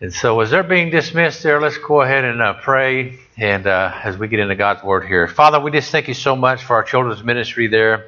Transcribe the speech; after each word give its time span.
And 0.00 0.12
so, 0.12 0.40
as 0.40 0.50
they're 0.50 0.64
being 0.64 0.90
dismissed 0.90 1.42
there, 1.44 1.60
let's 1.60 1.78
go 1.78 2.02
ahead 2.02 2.24
and 2.24 2.42
uh, 2.42 2.54
pray. 2.54 3.18
And 3.36 3.66
uh, 3.66 3.92
as 4.02 4.18
we 4.18 4.26
get 4.26 4.40
into 4.40 4.56
God's 4.56 4.82
Word 4.82 5.06
here, 5.06 5.28
Father, 5.28 5.60
we 5.60 5.70
just 5.70 5.92
thank 5.92 6.08
you 6.08 6.14
so 6.14 6.34
much 6.34 6.64
for 6.64 6.74
our 6.74 6.82
children's 6.82 7.22
ministry 7.22 7.68
there. 7.68 8.06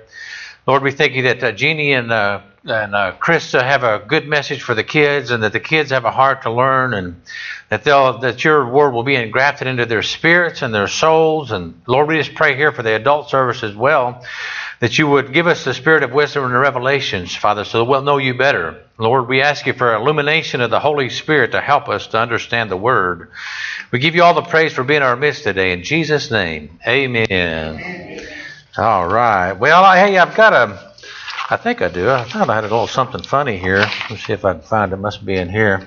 Lord, 0.66 0.82
we 0.82 0.90
thank 0.90 1.14
you 1.14 1.22
that 1.22 1.42
uh, 1.44 1.52
Jeannie 1.52 1.92
and 1.92 2.10
uh, 2.10 2.40
and 2.64 2.92
uh, 2.92 3.14
Krista 3.20 3.62
have 3.62 3.84
a 3.84 4.04
good 4.04 4.26
message 4.26 4.62
for 4.62 4.74
the 4.74 4.82
kids, 4.82 5.30
and 5.30 5.44
that 5.44 5.52
the 5.52 5.60
kids 5.60 5.90
have 5.90 6.04
a 6.04 6.10
heart 6.10 6.42
to 6.42 6.50
learn, 6.50 6.92
and 6.92 7.22
that 7.68 7.84
they'll 7.84 8.18
that 8.18 8.42
your 8.42 8.68
word 8.68 8.90
will 8.90 9.04
be 9.04 9.14
engrafted 9.14 9.68
into 9.68 9.86
their 9.86 10.02
spirits 10.02 10.62
and 10.62 10.74
their 10.74 10.88
souls. 10.88 11.52
And 11.52 11.80
Lord, 11.86 12.08
we 12.08 12.18
just 12.18 12.34
pray 12.34 12.56
here 12.56 12.72
for 12.72 12.82
the 12.82 12.96
adult 12.96 13.30
service 13.30 13.62
as 13.62 13.76
well, 13.76 14.24
that 14.80 14.98
you 14.98 15.06
would 15.06 15.32
give 15.32 15.46
us 15.46 15.64
the 15.64 15.72
spirit 15.72 16.02
of 16.02 16.10
wisdom 16.10 16.44
and 16.44 16.54
revelations, 16.54 17.34
Father, 17.36 17.64
so 17.64 17.78
that 17.78 17.84
we'll 17.84 18.02
know 18.02 18.18
you 18.18 18.34
better. 18.34 18.82
Lord, 18.98 19.28
we 19.28 19.42
ask 19.42 19.66
you 19.66 19.74
for 19.74 19.94
illumination 19.94 20.62
of 20.62 20.70
the 20.70 20.80
Holy 20.80 21.10
Spirit 21.10 21.52
to 21.52 21.60
help 21.60 21.88
us 21.88 22.06
to 22.08 22.18
understand 22.18 22.70
the 22.70 22.78
Word. 22.78 23.30
We 23.90 23.98
give 23.98 24.14
you 24.14 24.22
all 24.22 24.32
the 24.32 24.42
praise 24.42 24.72
for 24.72 24.84
being 24.84 25.02
our 25.02 25.16
midst 25.16 25.44
today. 25.44 25.72
In 25.72 25.82
Jesus' 25.82 26.30
name, 26.30 26.78
amen. 26.86 27.26
amen. 27.30 28.26
All 28.78 29.06
right. 29.06 29.52
Well, 29.52 29.84
hey, 29.94 30.16
I've 30.16 30.34
got 30.34 30.54
a, 30.54 30.94
I 31.50 31.58
think 31.58 31.82
I 31.82 31.88
do. 31.88 32.08
I 32.08 32.24
thought 32.24 32.48
I 32.48 32.54
had 32.54 32.64
a 32.64 32.68
little 32.68 32.86
something 32.86 33.22
funny 33.22 33.58
here. 33.58 33.84
Let's 34.08 34.24
see 34.24 34.32
if 34.32 34.46
I 34.46 34.54
can 34.54 34.62
find 34.62 34.92
it. 34.92 34.96
Must 34.96 35.24
be 35.26 35.36
in 35.36 35.50
here. 35.50 35.86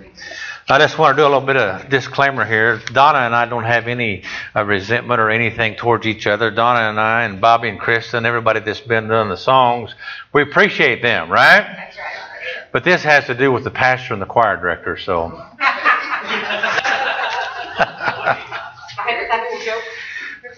I 0.68 0.78
just 0.78 1.00
want 1.00 1.18
to 1.18 1.24
do 1.24 1.26
a 1.26 1.30
little 1.30 1.42
bit 1.42 1.58
of 1.58 1.90
disclaimer 1.90 2.46
here. 2.46 2.80
Donna 2.94 3.20
and 3.20 3.36
I 3.36 3.46
don't 3.46 3.64
have 3.64 3.88
any 3.88 4.22
uh, 4.56 4.64
resentment 4.64 5.20
or 5.20 5.32
anything 5.32 5.74
towards 5.74 6.06
each 6.06 6.28
other. 6.28 6.52
Donna 6.52 6.92
and 6.92 7.00
I 7.00 7.24
and 7.24 7.42
Bobby 7.42 7.70
and 7.70 7.80
Krista 7.80 8.16
and 8.16 8.28
everybody 8.28 8.60
that's 8.60 8.80
been 8.80 9.08
doing 9.08 9.30
the 9.30 9.38
songs, 9.38 9.96
we 10.32 10.44
appreciate 10.44 11.02
them, 11.02 11.32
right? 11.32 11.62
That's 11.62 11.98
right. 11.98 12.29
But 12.72 12.84
this 12.84 13.04
has 13.04 13.26
to 13.26 13.34
do 13.34 13.52
with 13.52 13.64
the 13.64 13.72
pastor 13.72 14.14
and 14.14 14.22
the 14.22 14.28
choir 14.28 14.58
director, 14.58 14.98
so. 14.98 15.30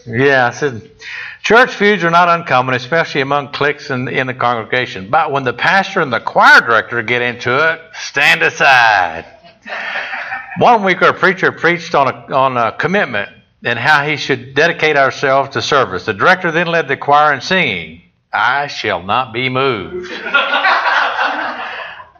yeah, 0.05 0.47
I 0.47 0.51
said, 0.51 0.91
church 1.41 1.73
feuds 1.73 2.03
are 2.03 2.11
not 2.11 2.27
uncommon, 2.27 2.75
especially 2.75 3.21
among 3.21 3.53
cliques 3.53 3.89
in, 3.89 4.09
in 4.09 4.27
the 4.27 4.33
congregation. 4.33 5.09
But 5.09 5.31
when 5.31 5.43
the 5.43 5.53
pastor 5.53 6.01
and 6.01 6.11
the 6.11 6.19
choir 6.19 6.59
director 6.61 7.01
get 7.01 7.21
into 7.21 7.71
it, 7.71 7.81
stand 7.93 8.41
aside. 8.43 9.25
One 10.57 10.83
week, 10.83 11.01
our 11.01 11.13
preacher 11.13 11.53
preached 11.53 11.95
on 11.95 12.09
a, 12.09 12.35
on 12.35 12.57
a 12.57 12.73
commitment 12.73 13.29
and 13.63 13.79
how 13.79 14.05
he 14.05 14.17
should 14.17 14.53
dedicate 14.53 14.97
ourselves 14.97 15.51
to 15.51 15.61
service. 15.61 16.05
The 16.05 16.13
director 16.13 16.51
then 16.51 16.67
led 16.67 16.89
the 16.89 16.97
choir 16.97 17.33
in 17.33 17.39
singing, 17.41 18.01
I 18.33 18.67
shall 18.67 19.01
not 19.03 19.33
be 19.33 19.47
moved. 19.49 20.11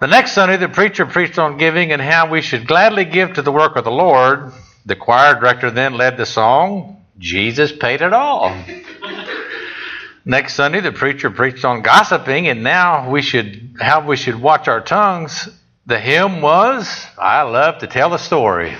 The 0.02 0.08
next 0.08 0.32
Sunday, 0.32 0.58
the 0.58 0.68
preacher 0.68 1.06
preached 1.06 1.38
on 1.38 1.58
giving 1.58 1.92
and 1.92 2.02
how 2.02 2.28
we 2.28 2.42
should 2.42 2.66
gladly 2.66 3.06
give 3.06 3.34
to 3.34 3.44
the 3.44 3.52
work 3.52 3.76
of 3.76 3.84
the 3.84 3.92
Lord. 3.92 4.52
The 4.84 4.96
choir 4.96 5.36
director 5.40 5.70
then 5.70 5.94
led 5.94 6.18
the 6.18 6.26
song, 6.26 7.06
Jesus 7.20 7.72
Paid 7.72 8.02
It 8.02 8.12
All. 8.12 8.50
Next 10.26 10.56
Sunday, 10.56 10.80
the 10.80 10.92
preacher 10.92 11.30
preached 11.30 11.64
on 11.66 11.84
gossiping 11.84 12.48
and 12.48 12.64
now 12.64 13.12
we 13.12 13.22
should 13.22 13.76
how 13.80 14.04
we 14.04 14.18
should 14.18 14.42
watch 14.42 14.68
our 14.68 14.82
tongues. 14.82 15.48
The 15.86 16.00
hymn 16.00 16.42
was, 16.42 17.06
I 17.20 17.44
love 17.44 17.78
to 17.82 17.88
tell 17.88 18.16
a 18.16 18.20
story. 18.20 18.72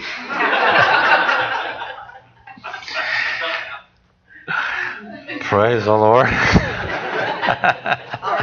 Praise 5.42 5.86
the 5.86 5.94
Lord. 5.94 6.30
I'll 6.30 6.40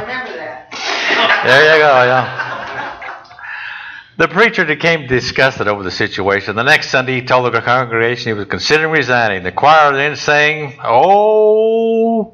remember 0.01 0.31
that. 0.37 0.71
There 1.43 1.75
you 1.75 1.81
go, 1.81 2.03
yeah. 2.03 2.48
The 4.19 4.27
preacher 4.27 4.65
became 4.65 5.07
disgusted 5.07 5.69
over 5.69 5.81
the 5.81 5.91
situation. 5.91 6.57
The 6.57 6.63
next 6.63 6.89
Sunday, 6.89 7.21
he 7.21 7.21
told 7.21 7.53
the 7.53 7.61
congregation 7.61 8.27
he 8.27 8.33
was 8.33 8.47
considering 8.47 8.91
resigning. 8.91 9.43
The 9.43 9.53
choir 9.53 9.93
then 9.93 10.17
sang, 10.17 10.77
Oh, 10.83 12.33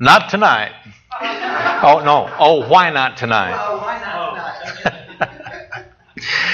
not 0.00 0.30
tonight. 0.30 0.72
Oh, 1.86 2.00
no. 2.02 2.34
Oh, 2.38 2.66
why 2.66 2.88
not 2.88 3.18
tonight? 3.18 3.54
Oh, 3.54 3.76
why 3.76 4.00
not 4.00 4.82
tonight? 4.82 5.84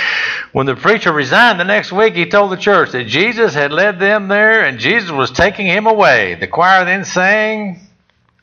when 0.52 0.66
the 0.66 0.74
preacher 0.74 1.12
resigned 1.12 1.60
the 1.60 1.64
next 1.64 1.92
week, 1.92 2.14
he 2.14 2.26
told 2.26 2.50
the 2.50 2.56
church 2.56 2.90
that 2.90 3.04
Jesus 3.04 3.54
had 3.54 3.70
led 3.70 4.00
them 4.00 4.26
there 4.26 4.64
and 4.64 4.80
Jesus 4.80 5.12
was 5.12 5.30
taking 5.30 5.66
him 5.66 5.86
away. 5.86 6.34
The 6.34 6.48
choir 6.48 6.84
then 6.84 7.04
sang, 7.04 7.78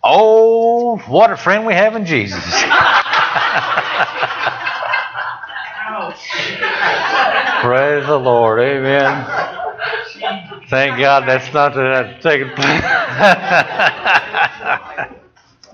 Oh, 0.01 0.95
what 1.07 1.29
a 1.29 1.35
friend 1.35 1.65
we 1.65 1.73
have 1.73 1.97
in 1.97 2.05
Jesus. 2.05 2.41
Praise 7.62 8.06
the 8.06 8.18
Lord. 8.18 8.59
Amen. 8.59 9.25
Thank 10.69 11.00
God 11.00 11.28
that's 11.28 11.53
not 11.53 11.73
that 11.75 12.22
taking 12.22 12.50
place. 12.56 12.81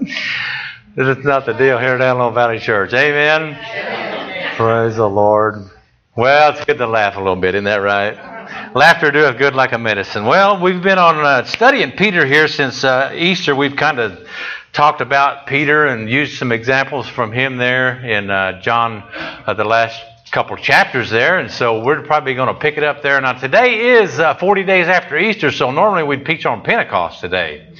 this 0.95 1.17
is 1.17 1.25
not 1.25 1.45
the 1.45 1.53
deal 1.53 1.77
here 1.77 1.95
at 1.95 2.01
Antelope 2.01 2.33
Valley 2.33 2.59
Church. 2.59 2.93
Amen. 2.93 3.55
Amen. 3.55 4.55
Praise 4.55 4.95
the 4.95 5.09
Lord. 5.09 5.69
Well, 6.15 6.51
it's 6.51 6.63
good 6.65 6.77
to 6.77 6.87
laugh 6.87 7.15
a 7.15 7.19
little 7.19 7.35
bit, 7.35 7.55
isn't 7.55 7.65
that 7.65 7.77
right? 7.77 8.75
Laughter 8.75 9.11
doeth 9.11 9.37
good 9.37 9.55
like 9.55 9.71
a 9.71 9.77
medicine. 9.77 10.25
Well, 10.25 10.61
we've 10.61 10.81
been 10.81 10.99
on 10.99 11.17
uh, 11.17 11.43
studying 11.45 11.91
Peter 11.91 12.25
here 12.25 12.47
since 12.47 12.83
uh, 12.83 13.11
Easter. 13.15 13.55
We've 13.55 13.75
kind 13.75 13.99
of 13.99 14.27
talked 14.73 15.01
about 15.01 15.47
Peter 15.47 15.85
and 15.87 16.09
used 16.09 16.37
some 16.37 16.51
examples 16.51 17.07
from 17.07 17.31
him 17.31 17.57
there 17.57 18.03
in 18.05 18.29
uh, 18.29 18.61
John, 18.61 19.03
uh, 19.45 19.53
the 19.53 19.63
last 19.63 20.01
couple 20.33 20.57
chapters 20.57 21.11
there, 21.11 21.37
and 21.37 21.51
so 21.51 21.83
we're 21.83 22.01
probably 22.01 22.33
going 22.33 22.51
to 22.51 22.59
pick 22.59 22.75
it 22.75 22.83
up 22.83 23.03
there. 23.03 23.21
Now, 23.21 23.33
today 23.33 24.01
is 24.01 24.17
uh, 24.17 24.33
40 24.33 24.63
days 24.63 24.87
after 24.87 25.15
Easter, 25.15 25.51
so 25.51 25.69
normally 25.69 26.01
we'd 26.01 26.25
preach 26.25 26.47
on 26.47 26.63
Pentecost 26.63 27.21
today. 27.21 27.71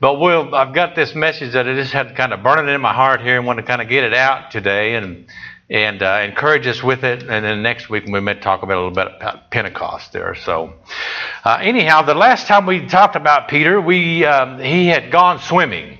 But 0.00 0.18
we'll, 0.18 0.52
I've 0.52 0.74
got 0.74 0.96
this 0.96 1.14
message 1.14 1.52
that 1.52 1.68
I 1.68 1.74
just 1.74 1.92
had 1.92 2.16
kind 2.16 2.32
of 2.32 2.42
burning 2.42 2.74
in 2.74 2.80
my 2.80 2.92
heart 2.92 3.20
here 3.20 3.36
and 3.36 3.46
want 3.46 3.60
to 3.60 3.62
kind 3.62 3.80
of 3.80 3.88
get 3.88 4.02
it 4.02 4.14
out 4.14 4.50
today 4.50 4.96
and 4.96 5.26
and 5.70 6.02
uh, 6.02 6.20
encourage 6.28 6.66
us 6.66 6.82
with 6.82 7.04
it. 7.04 7.22
And 7.22 7.44
then 7.44 7.62
next 7.62 7.88
week 7.88 8.04
we 8.06 8.20
may 8.20 8.34
talk 8.34 8.62
about 8.62 8.76
a 8.76 8.80
little 8.80 8.90
bit 8.90 9.06
about 9.16 9.50
Pentecost 9.50 10.12
there. 10.12 10.34
So, 10.34 10.74
uh, 11.44 11.60
anyhow, 11.62 12.02
the 12.02 12.14
last 12.14 12.48
time 12.48 12.66
we 12.66 12.84
talked 12.84 13.14
about 13.14 13.48
Peter, 13.48 13.80
we 13.80 14.24
um, 14.24 14.58
he 14.58 14.88
had 14.88 15.12
gone 15.12 15.38
swimming. 15.38 15.98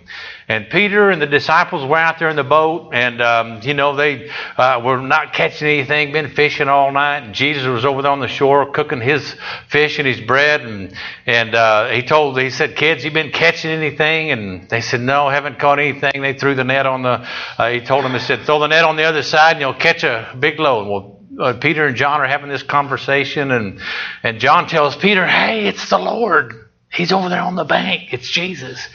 And 0.52 0.68
Peter 0.68 1.08
and 1.08 1.22
the 1.22 1.26
disciples 1.26 1.88
were 1.88 1.96
out 1.96 2.18
there 2.18 2.28
in 2.28 2.36
the 2.36 2.44
boat, 2.44 2.90
and 2.92 3.22
um, 3.22 3.60
you 3.62 3.72
know 3.72 3.96
they 3.96 4.28
uh, 4.58 4.82
were 4.84 5.00
not 5.00 5.32
catching 5.32 5.66
anything, 5.66 6.12
been 6.12 6.28
fishing 6.28 6.68
all 6.68 6.92
night. 6.92 7.32
Jesus 7.32 7.66
was 7.66 7.86
over 7.86 8.02
there 8.02 8.10
on 8.10 8.20
the 8.20 8.28
shore 8.28 8.70
cooking 8.70 9.00
his 9.00 9.34
fish 9.68 9.98
and 9.98 10.06
his 10.06 10.20
bread, 10.20 10.60
and 10.60 10.94
and 11.24 11.54
uh, 11.54 11.88
he 11.88 12.02
told 12.02 12.38
he 12.38 12.50
said, 12.50 12.76
"Kids, 12.76 13.02
you 13.02 13.10
been 13.10 13.30
catching 13.30 13.70
anything?" 13.70 14.30
And 14.30 14.68
they 14.68 14.82
said, 14.82 15.00
"No, 15.00 15.30
haven't 15.30 15.58
caught 15.58 15.78
anything." 15.78 16.20
They 16.20 16.34
threw 16.34 16.54
the 16.54 16.64
net 16.64 16.84
on 16.84 17.02
the. 17.02 17.26
Uh, 17.56 17.70
he 17.70 17.80
told 17.80 18.04
them, 18.04 18.12
he 18.12 18.18
said, 18.18 18.42
"Throw 18.42 18.58
the 18.58 18.66
net 18.66 18.84
on 18.84 18.96
the 18.96 19.04
other 19.04 19.22
side, 19.22 19.52
and 19.52 19.60
you'll 19.62 19.72
catch 19.72 20.04
a 20.04 20.36
big 20.38 20.60
load." 20.60 20.86
Well, 20.86 21.20
uh, 21.40 21.54
Peter 21.54 21.86
and 21.86 21.96
John 21.96 22.20
are 22.20 22.28
having 22.28 22.50
this 22.50 22.62
conversation, 22.62 23.52
and 23.52 23.80
and 24.22 24.38
John 24.38 24.68
tells 24.68 24.96
Peter, 24.96 25.26
"Hey, 25.26 25.64
it's 25.64 25.88
the 25.88 25.98
Lord. 25.98 26.61
He's 26.92 27.12
over 27.12 27.28
there 27.28 27.40
on 27.40 27.54
the 27.54 27.64
bank. 27.64 28.12
It's 28.12 28.30
Jesus." 28.30 28.88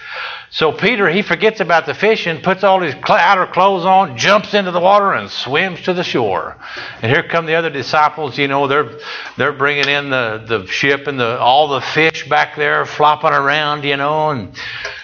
So 0.50 0.72
Peter, 0.72 1.10
he 1.10 1.24
forgets 1.24 1.60
about 1.60 1.86
the 1.86 1.94
fishing, 1.94 2.42
puts 2.42 2.64
all 2.64 2.80
his 2.82 2.96
outer 3.08 3.48
clothes 3.48 3.86
on, 3.86 4.18
jumps 4.18 4.54
into 4.54 4.72
the 4.72 4.80
water, 4.80 5.12
and 5.12 5.30
swims 5.30 5.82
to 5.82 5.94
the 5.94 6.04
shore. 6.04 6.56
And 7.02 7.12
here 7.12 7.24
come 7.24 7.46
the 7.46 7.56
other 7.56 7.70
disciples. 7.70 8.38
You 8.38 8.48
know, 8.48 8.68
they're 8.68 8.98
they're 9.38 9.52
bringing 9.52 9.90
in 9.90 10.10
the, 10.10 10.44
the 10.48 10.68
ship 10.68 11.08
and 11.08 11.20
the 11.20 11.38
all 11.38 11.68
the 11.68 11.82
fish 11.82 12.28
back 12.30 12.56
there 12.56 12.86
flopping 12.86 13.34
around. 13.34 13.84
You 13.84 13.98
know, 13.98 14.30
and 14.30 14.58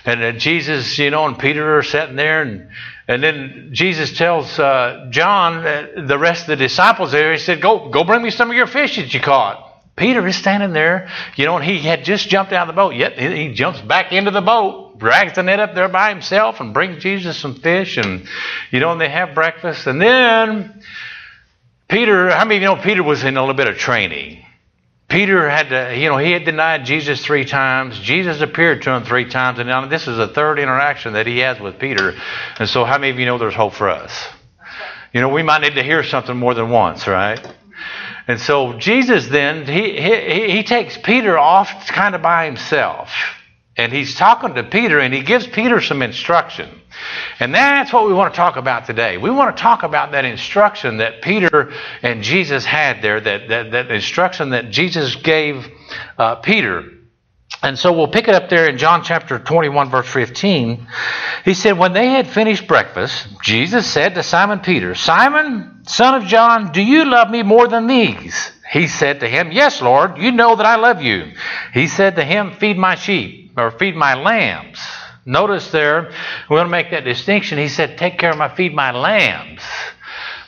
and 0.06 0.40
Jesus, 0.40 0.98
you 0.98 1.10
know, 1.10 1.26
and 1.26 1.38
Peter 1.38 1.78
are 1.78 1.84
sitting 1.84 2.16
there, 2.16 2.42
and 2.42 2.70
and 3.08 3.22
then 3.22 3.70
Jesus 3.74 4.18
tells 4.18 4.58
uh, 4.58 5.08
John, 5.10 5.66
uh, 5.66 5.88
the 6.08 6.18
rest 6.18 6.44
of 6.44 6.48
the 6.48 6.56
disciples 6.56 7.12
there, 7.12 7.34
he 7.34 7.38
said, 7.38 7.62
"Go 7.62 7.90
go 7.90 8.06
bring 8.06 8.22
me 8.22 8.30
some 8.30 8.50
of 8.50 8.56
your 8.56 8.68
fish 8.68 8.96
that 8.96 9.14
you 9.14 9.20
caught." 9.20 9.63
Peter 9.96 10.26
is 10.26 10.36
standing 10.36 10.74
there, 10.74 11.10
you 11.36 11.46
know, 11.46 11.56
and 11.56 11.64
he 11.64 11.78
had 11.78 12.04
just 12.04 12.28
jumped 12.28 12.52
out 12.52 12.68
of 12.68 12.76
the 12.76 12.80
boat. 12.80 12.96
Yet 12.96 13.18
he 13.18 13.54
jumps 13.54 13.80
back 13.80 14.12
into 14.12 14.32
the 14.32 14.42
boat, 14.42 14.98
drags 14.98 15.36
the 15.36 15.44
net 15.44 15.60
up 15.60 15.76
there 15.76 15.88
by 15.88 16.10
himself, 16.10 16.60
and 16.60 16.74
brings 16.74 17.04
Jesus 17.04 17.38
some 17.38 17.56
fish, 17.56 17.98
and 17.98 18.28
you 18.72 18.80
know, 18.80 18.92
and 18.92 19.00
they 19.00 19.10
have 19.10 19.36
breakfast. 19.36 19.86
And 19.86 20.02
then 20.02 20.82
Peter, 21.88 22.32
how 22.32 22.44
many 22.44 22.56
of 22.58 22.62
you 22.64 22.68
know 22.70 22.82
Peter 22.82 23.04
was 23.04 23.24
in 23.24 23.38
a 23.38 23.40
little 23.40 23.56
bit 23.56 23.68
of 23.68 23.78
training? 23.78 24.44
Peter 25.10 25.48
had 25.48 25.70
to, 25.70 25.96
you 25.96 26.10
know, 26.10 26.18
he 26.18 26.32
had 26.32 26.44
denied 26.44 26.86
Jesus 26.86 27.24
three 27.24 27.46
times. 27.46 28.00
Jesus 28.00 28.42
appeared 28.42 28.82
to 28.82 28.92
him 28.92 29.04
three 29.04 29.30
times, 29.30 29.60
and 29.60 29.70
now 29.70 29.86
this 29.86 30.08
is 30.08 30.18
the 30.18 30.28
third 30.28 30.58
interaction 30.58 31.14
that 31.14 31.28
he 31.28 31.38
has 31.40 31.60
with 31.60 31.78
Peter. 31.78 32.16
And 32.58 32.68
so, 32.68 32.84
how 32.84 32.98
many 32.98 33.12
of 33.12 33.20
you 33.20 33.28
know 33.28 33.38
there's 33.38 33.54
hope 33.54 33.74
for 33.74 33.90
us? 33.90 34.28
You 35.14 35.22
know, 35.22 35.30
we 35.30 35.44
might 35.44 35.62
need 35.62 35.76
to 35.76 35.84
hear 35.84 36.04
something 36.04 36.36
more 36.36 36.56
than 36.56 36.72
once, 36.72 37.06
right? 37.06 37.40
And 38.28 38.40
so 38.40 38.74
Jesus 38.74 39.28
then 39.28 39.66
he, 39.66 40.00
he 40.00 40.52
he 40.52 40.64
takes 40.64 40.98
Peter 40.98 41.38
off 41.38 41.88
kind 41.88 42.16
of 42.16 42.22
by 42.22 42.46
himself. 42.46 43.12
And 43.76 43.92
he's 43.92 44.14
talking 44.16 44.54
to 44.54 44.64
Peter 44.64 45.00
and 45.00 45.14
he 45.14 45.22
gives 45.22 45.48
Peter 45.48 45.82
some 45.82 46.04
instruction. 46.04 46.70
And 47.40 47.56
that's 47.56 47.92
what 47.92 48.06
we 48.06 48.14
want 48.14 48.34
to 48.34 48.38
talk 48.38 48.56
about 48.56 48.86
today. 48.86 49.18
We 49.18 49.32
want 49.32 49.56
to 49.58 49.62
talk 49.62 49.82
about 49.82 50.12
that 50.12 50.26
instruction 50.26 50.98
that 50.98 51.24
Peter 51.24 51.74
and 52.04 52.22
Jesus 52.22 52.66
had 52.66 53.02
there, 53.02 53.20
that, 53.20 53.48
that, 53.50 53.72
that 53.72 53.92
instruction 53.92 54.52
that 54.52 54.70
Jesus 54.70 55.16
gave 55.16 55.68
uh, 56.20 56.36
Peter. 56.36 56.84
And 57.64 57.80
so 57.80 57.94
we'll 57.94 58.10
pick 58.10 58.28
it 58.28 58.36
up 58.36 58.50
there 58.50 58.68
in 58.68 58.78
John 58.78 59.06
chapter 59.06 59.40
21, 59.40 59.90
verse 59.90 60.10
15. 60.10 60.86
He 61.46 61.54
said, 61.54 61.78
When 61.78 61.94
they 61.94 62.10
had 62.10 62.28
finished 62.28 62.68
breakfast, 62.68 63.26
Jesus 63.42 63.88
said 63.88 64.16
to 64.16 64.24
Simon 64.24 64.60
Peter, 64.60 64.96
Simon, 64.96 65.86
son 65.88 66.22
of 66.22 66.28
John, 66.28 66.74
do 66.74 66.82
you 66.82 67.06
love 67.06 67.30
me 67.30 67.42
more 67.42 67.70
than 67.70 67.88
these? 67.88 68.52
He 68.70 68.88
said 68.88 69.22
to 69.22 69.30
him, 69.30 69.54
Yes, 69.54 69.82
Lord, 69.82 70.18
you 70.18 70.34
know 70.34 70.58
that 70.58 70.66
I 70.66 70.76
love 70.76 71.02
you. 71.02 71.32
He 71.74 71.88
said 71.88 72.18
to 72.18 72.24
him, 72.26 72.52
Feed 72.52 72.78
my 72.78 72.96
sheep, 72.96 73.54
or 73.56 73.72
feed 73.72 73.96
my 73.96 74.16
lambs. 74.16 74.80
Notice 75.26 75.72
there, 75.72 76.12
we 76.50 76.58
want 76.58 76.68
to 76.68 76.72
make 76.72 76.92
that 76.92 77.06
distinction. 77.06 77.58
He 77.58 77.70
said, 77.70 77.98
Take 77.98 78.18
care 78.18 78.32
of 78.32 78.38
my, 78.38 78.54
feed 78.54 78.74
my 78.74 78.92
lambs. 78.92 79.62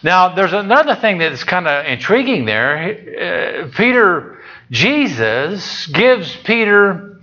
Now, 0.03 0.35
there's 0.35 0.53
another 0.53 0.95
thing 0.95 1.17
that's 1.17 1.45
kind 1.45 1.67
of 1.67 1.85
intriguing 1.85 2.45
there. 2.45 3.63
Uh, 3.63 3.69
Peter, 3.75 4.34
Jesus 4.71 5.87
gives 5.87 6.35
Peter 6.37 7.19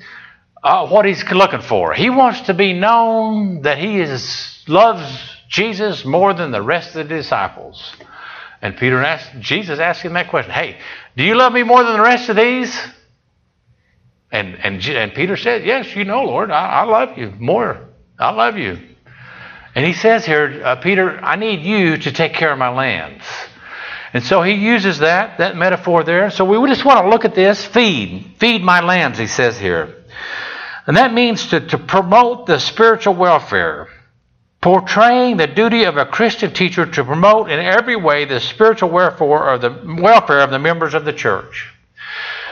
uh, 0.62 0.86
what 0.88 1.04
he's 1.04 1.24
looking 1.30 1.60
for. 1.60 1.92
He 1.92 2.10
wants 2.10 2.42
to 2.42 2.54
be 2.54 2.72
known 2.72 3.62
that 3.62 3.78
he 3.78 4.00
is 4.00 4.64
loves 4.68 5.04
Jesus 5.48 6.04
more 6.04 6.32
than 6.34 6.50
the 6.50 6.62
rest 6.62 6.94
of 6.94 7.08
the 7.08 7.14
disciples. 7.14 7.94
And 8.60 8.76
Peter 8.76 9.02
asked, 9.02 9.40
Jesus 9.40 9.80
asked 9.80 10.02
him 10.02 10.12
that 10.12 10.28
question. 10.28 10.52
Hey, 10.52 10.78
do 11.16 11.24
you 11.24 11.34
love 11.34 11.52
me 11.52 11.64
more 11.64 11.82
than 11.82 11.94
the 11.94 12.02
rest 12.02 12.28
of 12.28 12.36
these? 12.36 12.74
And, 14.30 14.54
and, 14.54 14.82
and 14.86 15.12
Peter 15.14 15.36
said, 15.36 15.66
Yes, 15.66 15.94
you 15.94 16.04
know, 16.04 16.24
Lord, 16.24 16.50
I, 16.50 16.66
I 16.66 16.82
love 16.84 17.18
you 17.18 17.32
more. 17.38 17.88
I 18.18 18.30
love 18.30 18.56
you. 18.56 18.78
And 19.74 19.84
he 19.84 19.92
says 19.92 20.24
here, 20.24 20.62
uh, 20.64 20.76
Peter, 20.76 21.18
I 21.18 21.36
need 21.36 21.60
you 21.60 21.96
to 21.96 22.12
take 22.12 22.34
care 22.34 22.52
of 22.52 22.58
my 22.58 22.68
lambs. 22.68 23.24
And 24.12 24.22
so 24.22 24.42
he 24.42 24.52
uses 24.52 24.98
that, 24.98 25.38
that 25.38 25.56
metaphor 25.56 26.04
there. 26.04 26.30
So 26.30 26.44
we 26.44 26.68
just 26.68 26.84
want 26.84 27.04
to 27.04 27.08
look 27.08 27.24
at 27.24 27.34
this. 27.34 27.64
Feed. 27.64 28.34
Feed 28.38 28.62
my 28.62 28.80
lambs, 28.80 29.18
he 29.18 29.26
says 29.26 29.58
here. 29.58 30.04
And 30.86 30.96
that 30.96 31.14
means 31.14 31.48
to, 31.48 31.60
to 31.60 31.78
promote 31.78 32.46
the 32.46 32.58
spiritual 32.58 33.14
welfare, 33.14 33.88
portraying 34.60 35.36
the 35.36 35.46
duty 35.46 35.84
of 35.84 35.96
a 35.96 36.04
Christian 36.04 36.52
teacher 36.52 36.84
to 36.84 37.04
promote 37.04 37.50
in 37.50 37.58
every 37.58 37.96
way 37.96 38.24
the 38.24 38.40
spiritual 38.40 38.90
welfare 38.90 39.48
of 39.48 39.60
the 39.60 40.00
welfare 40.02 40.40
of 40.40 40.50
the 40.50 40.58
members 40.58 40.94
of 40.94 41.04
the 41.04 41.12
church. 41.12 41.72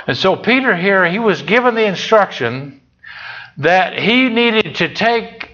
And 0.06 0.16
so 0.16 0.36
Peter 0.36 0.74
here, 0.74 1.04
he 1.04 1.18
was 1.18 1.42
given 1.42 1.74
the 1.74 1.84
instruction 1.84 2.80
that 3.58 3.98
he 3.98 4.28
needed 4.28 4.76
to 4.76 4.94
take 4.94 5.50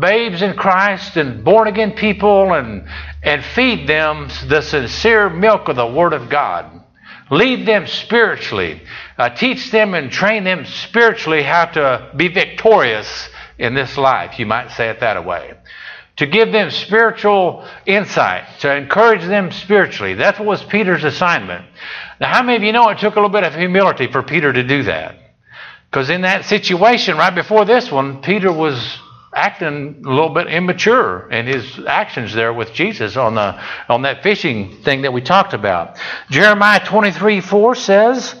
babes 0.00 0.42
in 0.42 0.54
Christ 0.54 1.16
and 1.16 1.44
born 1.44 1.68
again 1.68 1.92
people 1.92 2.54
and, 2.54 2.88
and 3.22 3.44
feed 3.44 3.88
them 3.88 4.28
the 4.48 4.60
sincere 4.60 5.30
milk 5.30 5.68
of 5.68 5.76
the 5.76 5.86
Word 5.86 6.12
of 6.12 6.28
God. 6.28 6.82
Lead 7.30 7.66
them 7.66 7.86
spiritually. 7.86 8.82
Uh, 9.16 9.30
teach 9.30 9.70
them 9.70 9.94
and 9.94 10.10
train 10.10 10.44
them 10.44 10.66
spiritually 10.66 11.42
how 11.42 11.66
to 11.66 12.12
be 12.16 12.28
victorious 12.28 13.28
in 13.58 13.74
this 13.74 13.96
life. 13.96 14.38
You 14.38 14.46
might 14.46 14.70
say 14.72 14.90
it 14.90 15.00
that 15.00 15.24
way. 15.24 15.54
To 16.16 16.26
give 16.26 16.52
them 16.52 16.70
spiritual 16.70 17.66
insight, 17.86 18.44
to 18.60 18.76
encourage 18.76 19.22
them 19.22 19.50
spiritually. 19.50 20.14
That 20.14 20.44
was 20.44 20.62
Peter's 20.64 21.04
assignment. 21.04 21.64
Now, 22.20 22.28
how 22.28 22.42
many 22.42 22.56
of 22.56 22.62
you 22.64 22.72
know 22.72 22.88
it 22.90 22.98
took 22.98 23.14
a 23.14 23.18
little 23.18 23.30
bit 23.30 23.44
of 23.44 23.54
humility 23.54 24.12
for 24.12 24.22
Peter 24.22 24.52
to 24.52 24.62
do 24.62 24.82
that? 24.82 25.16
Because 25.90 26.10
in 26.10 26.22
that 26.22 26.44
situation 26.44 27.16
right 27.16 27.34
before 27.34 27.64
this 27.64 27.90
one, 27.90 28.20
Peter 28.20 28.52
was 28.52 28.98
acting 29.34 30.02
a 30.04 30.08
little 30.08 30.28
bit 30.28 30.46
immature 30.48 31.30
in 31.30 31.46
his 31.46 31.80
actions 31.86 32.34
there 32.34 32.52
with 32.52 32.72
Jesus 32.72 33.16
on 33.16 33.34
the 33.34 33.60
on 33.88 34.02
that 34.02 34.22
fishing 34.22 34.76
thing 34.82 35.02
that 35.02 35.12
we 35.12 35.22
talked 35.22 35.54
about. 35.54 35.98
Jeremiah 36.30 36.84
23, 36.84 37.40
4 37.40 37.74
says, 37.74 38.34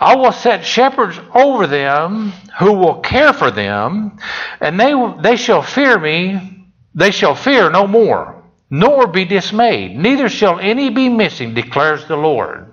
I 0.00 0.16
will 0.16 0.32
set 0.32 0.64
shepherds 0.64 1.18
over 1.34 1.66
them 1.66 2.32
who 2.58 2.74
will 2.74 3.00
care 3.00 3.32
for 3.32 3.50
them, 3.50 4.18
and 4.60 4.78
they 4.78 4.92
they 5.22 5.36
shall 5.36 5.62
fear 5.62 5.98
me, 5.98 6.66
they 6.94 7.10
shall 7.10 7.34
fear 7.34 7.70
no 7.70 7.86
more, 7.86 8.42
nor 8.68 9.06
be 9.06 9.24
dismayed, 9.24 9.96
neither 9.96 10.28
shall 10.28 10.58
any 10.58 10.90
be 10.90 11.08
missing, 11.08 11.54
declares 11.54 12.06
the 12.06 12.16
Lord. 12.16 12.70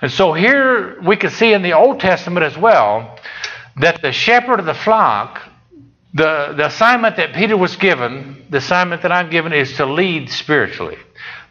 And 0.00 0.10
so 0.10 0.32
here 0.32 1.00
we 1.02 1.16
can 1.16 1.30
see 1.30 1.52
in 1.52 1.62
the 1.62 1.72
Old 1.72 2.00
Testament 2.00 2.44
as 2.44 2.56
well 2.56 3.18
that 3.76 4.02
the 4.02 4.12
shepherd 4.12 4.60
of 4.60 4.66
the 4.66 4.74
flock 4.74 5.47
the, 6.14 6.54
the 6.56 6.66
assignment 6.66 7.16
that 7.16 7.34
Peter 7.34 7.56
was 7.56 7.76
given, 7.76 8.46
the 8.48 8.58
assignment 8.58 9.02
that 9.02 9.12
I'm 9.12 9.30
given, 9.30 9.52
is 9.52 9.76
to 9.76 9.86
lead 9.86 10.30
spiritually. 10.30 10.96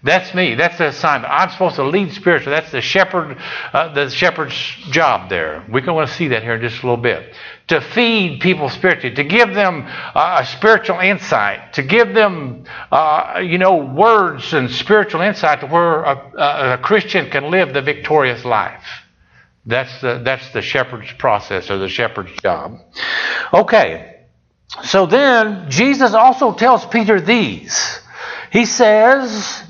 That's 0.04 0.34
me. 0.34 0.56
That's 0.56 0.78
the 0.78 0.88
assignment. 0.88 1.34
I'm 1.34 1.50
supposed 1.50 1.76
to 1.76 1.84
lead 1.84 2.12
spiritually. 2.14 2.56
That's 2.56 2.72
the 2.72 2.82
shepherd, 2.82 3.38
uh, 3.74 3.94
the 3.94 4.10
shepherd's 4.10 4.56
job 4.90 5.30
there. 5.30 5.66
We're 5.70 5.82
going 5.82 6.08
to 6.08 6.14
see 6.14 6.30
that 6.30 6.44
here 6.44 6.56
in 6.56 6.62
just 6.62 6.82
a 6.84 6.88
little 6.88 7.02
bit. 7.02 7.36
To 7.68 7.82
feed 7.82 8.40
people 8.40 8.70
spiritually, 8.70 9.16
to 9.16 9.24
give 9.24 9.54
them 9.54 9.86
uh, 9.88 10.40
a 10.42 10.46
spiritual 10.46 11.00
insight, 11.00 11.74
to 11.74 11.84
give 11.84 12.14
them, 12.14 12.66
uh, 12.92 13.42
you 13.44 13.58
know, 13.58 13.78
words 13.78 14.54
and 14.54 14.72
spiritual 14.72 15.22
insight 15.22 15.62
to 15.62 15.68
where 15.68 16.04
a, 16.04 16.74
a 16.74 16.78
Christian 16.78 17.30
can 17.30 17.52
live 17.52 17.74
the 17.74 17.82
victorious 17.82 18.46
life. 18.46 18.86
That's 19.66 20.00
the, 20.02 20.22
that's 20.24 20.52
the 20.54 20.62
shepherd's 20.62 21.12
process 21.14 21.70
or 21.70 21.78
the 21.78 21.90
shepherd's 21.90 22.32
job. 22.42 22.80
Okay. 23.54 24.17
So 24.84 25.06
then, 25.06 25.70
Jesus 25.70 26.14
also 26.14 26.54
tells 26.54 26.86
Peter 26.86 27.22
these. 27.22 28.00
He 28.52 28.66
says, 28.66 29.64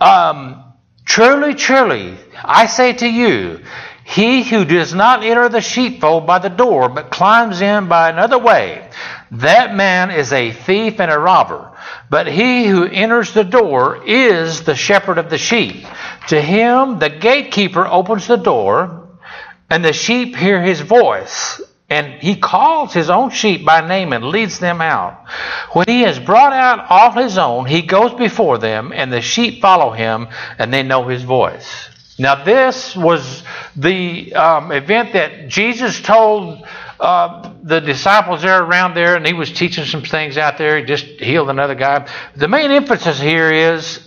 um, 0.00 0.62
Truly, 1.04 1.54
truly, 1.54 2.16
I 2.44 2.66
say 2.66 2.92
to 2.94 3.08
you, 3.08 3.60
he 4.04 4.42
who 4.42 4.64
does 4.64 4.92
not 4.92 5.24
enter 5.24 5.48
the 5.48 5.60
sheepfold 5.60 6.26
by 6.26 6.40
the 6.40 6.48
door, 6.48 6.88
but 6.88 7.10
climbs 7.10 7.60
in 7.60 7.88
by 7.88 8.10
another 8.10 8.38
way, 8.38 8.88
that 9.30 9.74
man 9.74 10.10
is 10.10 10.32
a 10.32 10.52
thief 10.52 11.00
and 11.00 11.10
a 11.10 11.18
robber. 11.18 11.72
But 12.10 12.26
he 12.26 12.66
who 12.66 12.84
enters 12.84 13.32
the 13.32 13.44
door 13.44 14.04
is 14.06 14.62
the 14.62 14.74
shepherd 14.74 15.18
of 15.18 15.30
the 15.30 15.38
sheep. 15.38 15.86
To 16.28 16.40
him 16.40 16.98
the 16.98 17.10
gatekeeper 17.10 17.86
opens 17.86 18.26
the 18.26 18.36
door, 18.36 19.08
and 19.70 19.84
the 19.84 19.92
sheep 19.92 20.36
hear 20.36 20.60
his 20.60 20.80
voice 20.80 21.60
and 21.88 22.20
he 22.20 22.36
calls 22.36 22.92
his 22.92 23.10
own 23.10 23.30
sheep 23.30 23.64
by 23.64 23.86
name 23.86 24.12
and 24.12 24.24
leads 24.24 24.58
them 24.58 24.80
out. 24.80 25.24
When 25.72 25.86
he 25.86 26.02
has 26.02 26.18
brought 26.18 26.52
out 26.52 26.86
all 26.90 27.12
his 27.12 27.38
own, 27.38 27.66
he 27.66 27.82
goes 27.82 28.12
before 28.14 28.58
them, 28.58 28.92
and 28.92 29.12
the 29.12 29.20
sheep 29.20 29.62
follow 29.62 29.92
him, 29.92 30.28
and 30.58 30.72
they 30.72 30.82
know 30.82 31.06
his 31.06 31.22
voice. 31.22 31.88
Now, 32.18 32.44
this 32.44 32.96
was 32.96 33.44
the 33.76 34.34
um, 34.34 34.72
event 34.72 35.12
that 35.12 35.48
Jesus 35.48 36.00
told 36.00 36.66
uh, 36.98 37.52
the 37.62 37.80
disciples 37.80 38.42
there 38.42 38.62
around 38.62 38.94
there, 38.94 39.16
and 39.16 39.26
he 39.26 39.34
was 39.34 39.52
teaching 39.52 39.84
some 39.84 40.02
things 40.02 40.38
out 40.38 40.56
there. 40.56 40.78
He 40.78 40.84
just 40.84 41.04
healed 41.04 41.50
another 41.50 41.74
guy. 41.74 42.08
The 42.34 42.48
main 42.48 42.70
emphasis 42.70 43.20
here 43.20 43.52
is 43.52 44.05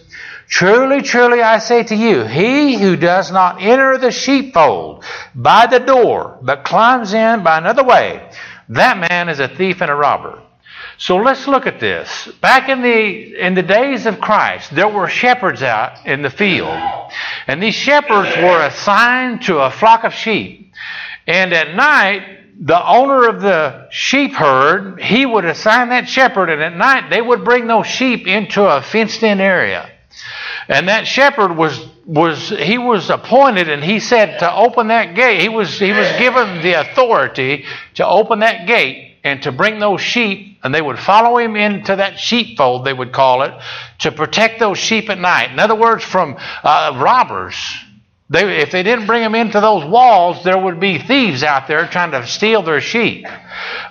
Truly, 0.49 1.03
truly, 1.03 1.43
I 1.43 1.59
say 1.59 1.83
to 1.83 1.95
you, 1.95 2.23
he 2.23 2.75
who 2.75 2.97
does 2.97 3.31
not 3.31 3.61
enter 3.61 3.99
the 3.99 4.11
sheepfold 4.11 5.05
by 5.35 5.67
the 5.67 5.79
door, 5.79 6.39
but 6.41 6.65
climbs 6.65 7.13
in 7.13 7.43
by 7.43 7.59
another 7.59 7.83
way, 7.83 8.27
that 8.69 8.97
man 8.97 9.29
is 9.29 9.39
a 9.39 9.47
thief 9.47 9.81
and 9.81 9.91
a 9.91 9.95
robber. 9.95 10.41
So 10.97 11.17
let's 11.17 11.47
look 11.47 11.67
at 11.67 11.79
this. 11.79 12.27
Back 12.41 12.67
in 12.67 12.81
the 12.81 13.39
in 13.39 13.53
the 13.53 13.63
days 13.63 14.07
of 14.07 14.19
Christ, 14.19 14.75
there 14.75 14.87
were 14.89 15.07
shepherds 15.07 15.61
out 15.61 16.05
in 16.05 16.23
the 16.23 16.29
field. 16.31 16.77
And 17.47 17.61
these 17.61 17.75
shepherds 17.75 18.35
were 18.35 18.65
assigned 18.65 19.43
to 19.43 19.59
a 19.59 19.71
flock 19.71 20.03
of 20.03 20.13
sheep. 20.13 20.73
And 21.27 21.53
at 21.53 21.75
night, 21.75 22.23
the 22.59 22.85
owner 22.85 23.29
of 23.29 23.39
the 23.39 23.87
sheep 23.91 24.33
herd, 24.33 24.99
he 24.99 25.25
would 25.25 25.45
assign 25.45 25.89
that 25.89 26.09
shepherd, 26.09 26.49
and 26.49 26.61
at 26.61 26.75
night 26.75 27.09
they 27.11 27.21
would 27.21 27.45
bring 27.45 27.67
those 27.67 27.87
sheep 27.87 28.27
into 28.27 28.65
a 28.65 28.81
fenced 28.81 29.23
in 29.23 29.39
area. 29.39 29.89
And 30.69 30.87
that 30.87 31.07
shepherd 31.07 31.57
was 31.57 31.83
was 32.05 32.49
he 32.49 32.77
was 32.77 33.09
appointed 33.09 33.69
and 33.69 33.83
he 33.83 33.99
said 33.99 34.39
to 34.39 34.53
open 34.53 34.87
that 34.87 35.15
gate. 35.15 35.41
He 35.41 35.49
was 35.49 35.79
he 35.79 35.91
was 35.91 36.07
given 36.17 36.61
the 36.61 36.73
authority 36.73 37.65
to 37.95 38.07
open 38.07 38.39
that 38.39 38.67
gate 38.67 39.17
and 39.23 39.41
to 39.43 39.51
bring 39.51 39.79
those 39.79 39.99
sheep 39.99 40.59
and 40.63 40.73
they 40.73 40.81
would 40.81 40.99
follow 40.99 41.39
him 41.39 41.55
into 41.55 41.95
that 41.95 42.19
sheepfold 42.19 42.85
they 42.85 42.93
would 42.93 43.11
call 43.11 43.41
it 43.41 43.53
to 43.99 44.11
protect 44.11 44.59
those 44.59 44.77
sheep 44.77 45.09
at 45.09 45.19
night. 45.19 45.51
In 45.51 45.59
other 45.59 45.75
words 45.75 46.03
from 46.03 46.37
uh, 46.63 46.97
robbers 47.01 47.55
They, 48.31 48.59
if 48.59 48.71
they 48.71 48.83
didn't 48.83 49.07
bring 49.07 49.23
them 49.23 49.33
into 49.33 49.59
those 49.59 49.83
walls, 49.83 50.43
there 50.43 50.57
would 50.57 50.79
be 50.79 50.99
thieves 50.99 51.41
out 51.41 51.67
there 51.67 51.87
trying 51.87 52.11
to 52.11 52.27
steal 52.27 52.61
their 52.61 52.79
sheep. 52.79 53.25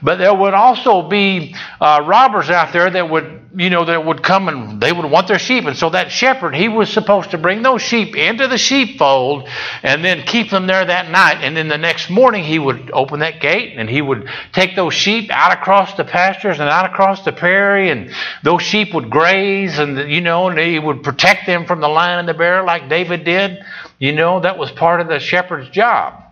But 0.01 0.19
there 0.19 0.33
would 0.33 0.55
also 0.55 1.09
be 1.09 1.57
uh, 1.81 2.05
robbers 2.07 2.49
out 2.49 2.73
there 2.73 2.89
that 2.89 3.11
would, 3.11 3.49
you 3.57 3.69
know, 3.69 3.85
that 3.85 4.07
would 4.07 4.23
come 4.23 4.47
and 4.47 4.81
they 4.81 4.93
would 4.93 5.11
want 5.11 5.27
their 5.27 5.41
sheep. 5.41 5.65
And 5.65 5.77
so 5.77 5.91
that 5.91 6.13
shepherd, 6.13 6.55
he 6.55 6.69
was 6.69 6.89
supposed 6.89 7.33
to 7.33 7.39
bring 7.39 7.63
those 7.63 7.83
sheep 7.83 8.15
into 8.15 8.47
the 8.47 8.59
sheepfold 8.59 9.49
and 9.83 10.05
then 10.05 10.23
keep 10.23 10.51
them 10.51 10.69
there 10.69 10.85
that 10.85 11.11
night. 11.11 11.39
And 11.43 11.57
then 11.57 11.67
the 11.67 11.77
next 11.77 12.09
morning, 12.09 12.45
he 12.45 12.61
would 12.61 12.93
open 12.93 13.19
that 13.19 13.41
gate 13.41 13.75
and 13.77 13.91
he 13.91 14.01
would 14.01 14.29
take 14.53 14.77
those 14.77 14.95
sheep 14.95 15.33
out 15.33 15.53
across 15.53 15.97
the 15.97 16.05
pastures 16.05 16.61
and 16.61 16.69
out 16.69 16.89
across 16.89 17.25
the 17.25 17.33
prairie. 17.33 17.91
And 17.91 18.15
those 18.45 18.63
sheep 18.63 18.95
would 18.95 19.11
graze 19.11 19.81
and, 19.81 20.09
you 20.09 20.21
know, 20.21 20.47
and 20.49 20.57
he 20.61 20.79
would 20.79 21.03
protect 21.03 21.45
them 21.45 21.67
from 21.67 21.81
the 21.81 21.89
lion 21.89 22.21
and 22.21 22.29
the 22.29 22.35
bear 22.35 22.63
like 22.63 22.89
David 22.89 23.25
did. 23.25 23.65
You 23.99 24.13
know, 24.13 24.41
that 24.41 24.59
was 24.59 24.71
part 24.71 25.01
of 25.01 25.09
the 25.09 25.19
shepherd's 25.19 25.71
job. 25.71 26.23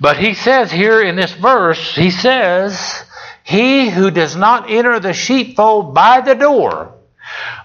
But 0.00 0.18
he 0.18 0.34
says 0.34 0.70
here 0.70 1.02
in 1.02 1.16
this 1.16 1.32
verse, 1.32 1.94
he 1.94 2.10
says, 2.10 3.04
He 3.42 3.90
who 3.90 4.10
does 4.10 4.36
not 4.36 4.70
enter 4.70 5.00
the 5.00 5.12
sheepfold 5.12 5.94
by 5.94 6.20
the 6.20 6.34
door. 6.34 6.94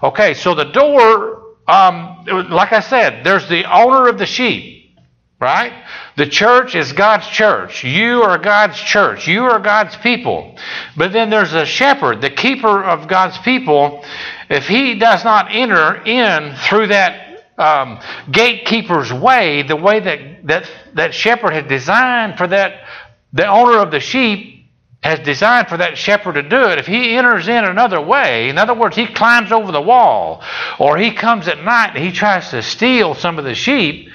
Okay, 0.02 0.34
so 0.34 0.54
the 0.54 0.64
door, 0.64 1.42
um, 1.68 2.24
like 2.50 2.72
I 2.72 2.80
said, 2.80 3.24
there's 3.24 3.48
the 3.48 3.64
owner 3.64 4.08
of 4.08 4.18
the 4.18 4.26
sheep, 4.26 4.96
right? 5.40 5.72
The 6.16 6.26
church 6.26 6.74
is 6.74 6.92
God's 6.92 7.26
church. 7.26 7.84
You 7.84 8.22
are 8.22 8.38
God's 8.38 8.78
church. 8.80 9.26
You 9.26 9.44
are 9.44 9.58
God's 9.58 9.96
people. 9.96 10.56
But 10.96 11.12
then 11.12 11.30
there's 11.30 11.54
a 11.54 11.66
shepherd, 11.66 12.20
the 12.20 12.30
keeper 12.30 12.82
of 12.82 13.08
God's 13.08 13.38
people. 13.38 14.04
If 14.48 14.68
he 14.68 14.96
does 14.98 15.24
not 15.24 15.48
enter 15.50 16.02
in 16.04 16.54
through 16.56 16.88
that 16.88 17.23
um, 17.58 18.00
gatekeeper's 18.30 19.12
way, 19.12 19.62
the 19.62 19.76
way 19.76 20.00
that, 20.00 20.46
that 20.46 20.70
that 20.94 21.14
shepherd 21.14 21.52
has 21.52 21.66
designed 21.68 22.38
for 22.38 22.46
that, 22.46 22.84
the 23.32 23.46
owner 23.46 23.78
of 23.78 23.90
the 23.90 24.00
sheep 24.00 24.66
has 25.02 25.20
designed 25.20 25.68
for 25.68 25.76
that 25.76 25.98
shepherd 25.98 26.34
to 26.34 26.42
do 26.42 26.68
it. 26.70 26.78
If 26.78 26.86
he 26.86 27.14
enters 27.14 27.46
in 27.46 27.64
another 27.64 28.00
way, 28.00 28.48
in 28.48 28.56
other 28.56 28.74
words, 28.74 28.96
he 28.96 29.06
climbs 29.06 29.52
over 29.52 29.70
the 29.70 29.80
wall, 29.80 30.42
or 30.78 30.96
he 30.96 31.12
comes 31.12 31.46
at 31.46 31.62
night 31.62 31.90
and 31.94 32.02
he 32.02 32.10
tries 32.10 32.50
to 32.50 32.62
steal 32.62 33.14
some 33.14 33.38
of 33.38 33.44
the 33.44 33.54
sheep, 33.54 34.08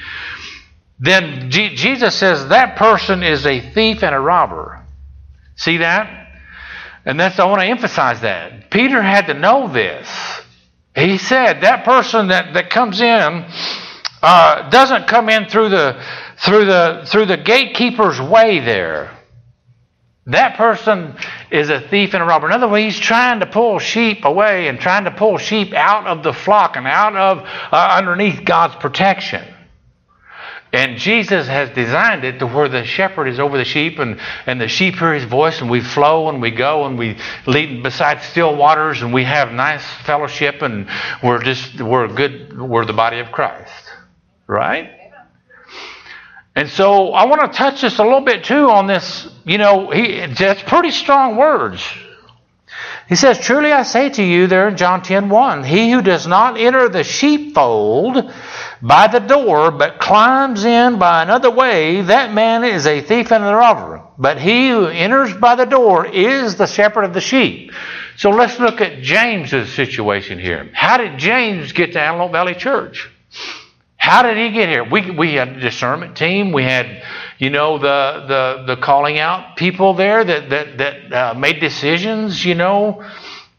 then 0.99 1.51
G- 1.51 1.75
Jesus 1.75 2.15
says 2.15 2.47
that 2.47 2.75
person 2.75 3.21
is 3.21 3.45
a 3.45 3.61
thief 3.71 4.03
and 4.03 4.15
a 4.15 4.19
robber. 4.19 4.83
See 5.55 5.77
that? 5.77 6.27
And 7.05 7.19
that's 7.19 7.39
I 7.39 7.45
want 7.45 7.61
to 7.61 7.67
emphasize 7.67 8.21
that. 8.21 8.71
Peter 8.71 9.01
had 9.01 9.27
to 9.27 9.33
know 9.33 9.67
this. 9.67 10.38
He 10.95 11.17
said 11.17 11.61
that 11.61 11.85
person 11.85 12.27
that, 12.29 12.53
that 12.53 12.69
comes 12.69 12.99
in 12.99 13.45
uh, 14.21 14.69
doesn't 14.69 15.07
come 15.07 15.29
in 15.29 15.47
through 15.47 15.69
the 15.69 16.03
through 16.37 16.65
the 16.65 17.03
through 17.05 17.25
the 17.25 17.37
gatekeeper's 17.37 18.19
way 18.19 18.59
there. 18.59 19.15
That 20.25 20.57
person 20.57 21.15
is 21.49 21.69
a 21.69 21.79
thief 21.79 22.13
and 22.13 22.21
a 22.21 22.25
robber. 22.25 22.47
In 22.47 22.53
other 22.53 22.67
words, 22.67 22.83
he's 22.83 22.99
trying 22.99 23.39
to 23.39 23.47
pull 23.47 23.79
sheep 23.79 24.25
away 24.25 24.67
and 24.67 24.79
trying 24.79 25.05
to 25.05 25.11
pull 25.11 25.37
sheep 25.37 25.73
out 25.73 26.05
of 26.05 26.21
the 26.21 26.33
flock 26.33 26.75
and 26.75 26.85
out 26.85 27.15
of 27.15 27.39
uh, 27.39 27.95
underneath 27.97 28.45
God's 28.45 28.75
protection. 28.75 29.43
And 30.71 30.97
Jesus 30.97 31.47
has 31.47 31.71
designed 31.71 32.23
it 32.23 32.39
to 32.39 32.47
where 32.47 32.69
the 32.69 32.85
shepherd 32.85 33.27
is 33.27 33.39
over 33.39 33.57
the 33.57 33.65
sheep 33.65 33.97
and, 33.97 34.19
and 34.45 34.61
the 34.61 34.67
sheep 34.67 34.95
hear 34.95 35.13
his 35.13 35.23
voice 35.23 35.61
and 35.61 35.69
we 35.69 35.81
flow 35.81 36.29
and 36.29 36.41
we 36.41 36.51
go 36.51 36.85
and 36.85 36.97
we 36.97 37.17
lead 37.47 37.81
beside 37.81 38.21
still 38.21 38.55
waters 38.55 39.01
and 39.01 39.11
we 39.11 39.23
have 39.23 39.51
nice 39.51 39.83
fellowship 40.05 40.61
and 40.61 40.87
we're 41.23 41.41
just, 41.41 41.81
we're 41.81 42.07
good, 42.07 42.59
we're 42.59 42.85
the 42.85 42.93
body 42.93 43.17
of 43.19 43.31
Christ. 43.31 43.73
Right? 44.45 44.91
And 46.55 46.69
so 46.69 47.13
I 47.13 47.25
want 47.25 47.51
to 47.51 47.57
touch 47.57 47.81
just 47.81 47.97
a 47.97 48.03
little 48.03 48.21
bit 48.21 48.43
too 48.43 48.69
on 48.69 48.85
this, 48.85 49.27
you 49.45 49.57
know, 49.57 49.89
he, 49.89 50.25
that's 50.27 50.61
pretty 50.61 50.91
strong 50.91 51.35
words. 51.35 51.83
He 53.07 53.15
says, 53.15 53.39
Truly 53.39 53.71
I 53.71 53.81
say 53.83 54.09
to 54.09 54.23
you, 54.23 54.45
there 54.45 54.67
in 54.67 54.77
John 54.77 55.01
10 55.01 55.29
1, 55.29 55.63
he 55.63 55.91
who 55.91 56.03
does 56.03 56.27
not 56.27 56.59
enter 56.59 56.89
the 56.89 57.03
sheepfold 57.03 58.31
by 58.81 59.07
the 59.07 59.19
door, 59.19 59.71
but 59.71 59.99
climbs 59.99 60.63
in 60.65 60.99
by 60.99 61.23
another 61.23 61.51
way, 61.51 62.01
that 62.01 62.33
man 62.33 62.63
is 62.63 62.85
a 62.85 63.01
thief 63.01 63.31
and 63.31 63.43
a 63.43 63.53
robber. 63.53 64.03
But 64.17 64.39
he 64.39 64.69
who 64.69 64.85
enters 64.87 65.33
by 65.33 65.55
the 65.55 65.65
door 65.65 66.05
is 66.05 66.55
the 66.55 66.65
shepherd 66.65 67.03
of 67.03 67.13
the 67.13 67.21
sheep. 67.21 67.71
So 68.15 68.31
let's 68.31 68.59
look 68.59 68.81
at 68.81 69.01
James's 69.01 69.73
situation 69.73 70.39
here. 70.39 70.69
How 70.73 70.97
did 70.97 71.17
James 71.17 71.71
get 71.71 71.93
to 71.93 72.01
Antelope 72.01 72.31
Valley 72.31 72.55
Church? 72.55 73.09
How 73.95 74.23
did 74.23 74.37
he 74.37 74.51
get 74.51 74.69
here? 74.69 74.83
We, 74.83 75.11
we 75.11 75.33
had 75.33 75.49
a 75.49 75.59
discernment 75.59 76.15
team. 76.15 76.51
We 76.51 76.63
had, 76.63 77.03
you 77.37 77.49
know, 77.49 77.77
the, 77.77 78.25
the, 78.27 78.75
the 78.75 78.81
calling 78.81 79.19
out 79.19 79.57
people 79.57 79.93
there 79.93 80.23
that, 80.23 80.49
that, 80.49 80.77
that 80.77 81.13
uh, 81.13 81.33
made 81.33 81.59
decisions, 81.59 82.43
you 82.43 82.55
know, 82.55 83.03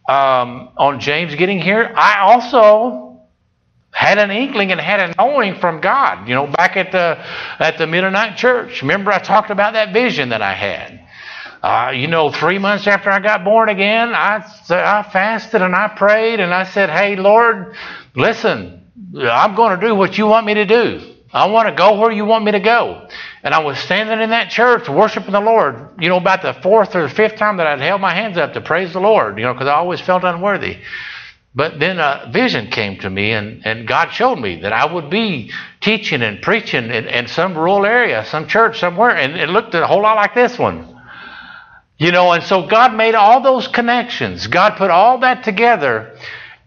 um, 0.08 0.70
on 0.76 0.98
James 0.98 1.34
getting 1.34 1.60
here. 1.60 1.92
I 1.94 2.20
also 2.20 3.09
had 3.92 4.18
an 4.18 4.30
inkling 4.30 4.72
and 4.72 4.80
had 4.80 5.00
a 5.00 5.14
knowing 5.18 5.56
from 5.56 5.80
God, 5.80 6.28
you 6.28 6.34
know, 6.34 6.46
back 6.46 6.76
at 6.76 6.92
the 6.92 7.22
at 7.58 7.78
the 7.78 7.86
Mennonite 7.86 8.36
church. 8.36 8.82
Remember, 8.82 9.12
I 9.12 9.18
talked 9.18 9.50
about 9.50 9.74
that 9.74 9.92
vision 9.92 10.30
that 10.30 10.42
I 10.42 10.54
had. 10.54 11.00
Uh, 11.62 11.92
you 11.94 12.06
know, 12.06 12.30
three 12.30 12.58
months 12.58 12.86
after 12.86 13.10
I 13.10 13.20
got 13.20 13.44
born 13.44 13.68
again, 13.68 14.14
I 14.14 14.44
I 14.70 15.02
fasted 15.12 15.60
and 15.60 15.74
I 15.74 15.88
prayed 15.88 16.40
and 16.40 16.54
I 16.54 16.64
said, 16.64 16.88
"Hey, 16.88 17.16
Lord, 17.16 17.74
listen, 18.14 18.82
I'm 19.18 19.54
going 19.54 19.78
to 19.78 19.86
do 19.86 19.94
what 19.94 20.16
you 20.16 20.26
want 20.26 20.46
me 20.46 20.54
to 20.54 20.64
do. 20.64 21.14
I 21.32 21.46
want 21.46 21.68
to 21.68 21.74
go 21.74 21.98
where 22.00 22.10
you 22.12 22.24
want 22.24 22.44
me 22.44 22.52
to 22.52 22.60
go." 22.60 23.06
And 23.42 23.52
I 23.52 23.58
was 23.58 23.78
standing 23.78 24.20
in 24.20 24.30
that 24.30 24.50
church 24.50 24.88
worshiping 24.88 25.32
the 25.32 25.40
Lord. 25.40 25.90
You 26.00 26.08
know, 26.08 26.16
about 26.16 26.42
the 26.42 26.54
fourth 26.54 26.96
or 26.96 27.08
fifth 27.08 27.36
time 27.36 27.58
that 27.58 27.66
I'd 27.66 27.80
held 27.80 28.00
my 28.00 28.14
hands 28.14 28.38
up 28.38 28.54
to 28.54 28.62
praise 28.62 28.94
the 28.94 29.00
Lord. 29.00 29.36
You 29.36 29.44
know, 29.44 29.52
because 29.52 29.68
I 29.68 29.74
always 29.74 30.00
felt 30.00 30.24
unworthy. 30.24 30.78
But 31.52 31.80
then 31.80 31.98
a 31.98 32.30
vision 32.32 32.70
came 32.70 32.98
to 33.00 33.10
me, 33.10 33.32
and, 33.32 33.66
and 33.66 33.86
God 33.86 34.10
showed 34.10 34.36
me 34.36 34.60
that 34.60 34.72
I 34.72 34.92
would 34.92 35.10
be 35.10 35.50
teaching 35.80 36.22
and 36.22 36.40
preaching 36.40 36.84
in, 36.84 37.08
in 37.08 37.26
some 37.26 37.54
rural 37.54 37.84
area, 37.84 38.24
some 38.24 38.46
church 38.46 38.78
somewhere, 38.78 39.10
and 39.10 39.36
it 39.36 39.48
looked 39.48 39.74
a 39.74 39.86
whole 39.86 40.02
lot 40.02 40.14
like 40.14 40.34
this 40.34 40.58
one. 40.58 40.96
You 41.98 42.12
know, 42.12 42.32
and 42.32 42.42
so 42.44 42.66
God 42.66 42.94
made 42.94 43.14
all 43.14 43.42
those 43.42 43.68
connections. 43.68 44.46
God 44.46 44.76
put 44.76 44.90
all 44.90 45.18
that 45.18 45.42
together. 45.42 46.16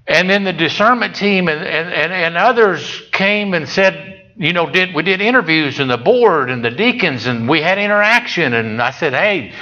And 0.06 0.30
then 0.30 0.44
the 0.44 0.54
discernment 0.54 1.16
team 1.16 1.48
and, 1.48 1.66
and, 1.66 2.14
and, 2.14 2.38
others 2.38 3.02
came 3.12 3.54
and 3.54 3.68
said, 3.68 4.32
you 4.36 4.52
know, 4.52 4.70
did 4.70 4.94
we 4.94 5.02
did 5.02 5.22
interviews 5.22 5.80
and 5.80 5.90
the 5.90 5.98
board 5.98 6.50
and 6.50 6.64
the 6.64 6.72
deacons 6.72 7.26
and 7.26 7.48
we 7.48 7.62
had 7.62 7.78
interaction 7.78 8.54
and 8.54 8.82
I 8.82 8.92
said, 8.92 9.14
hey, 9.14 9.54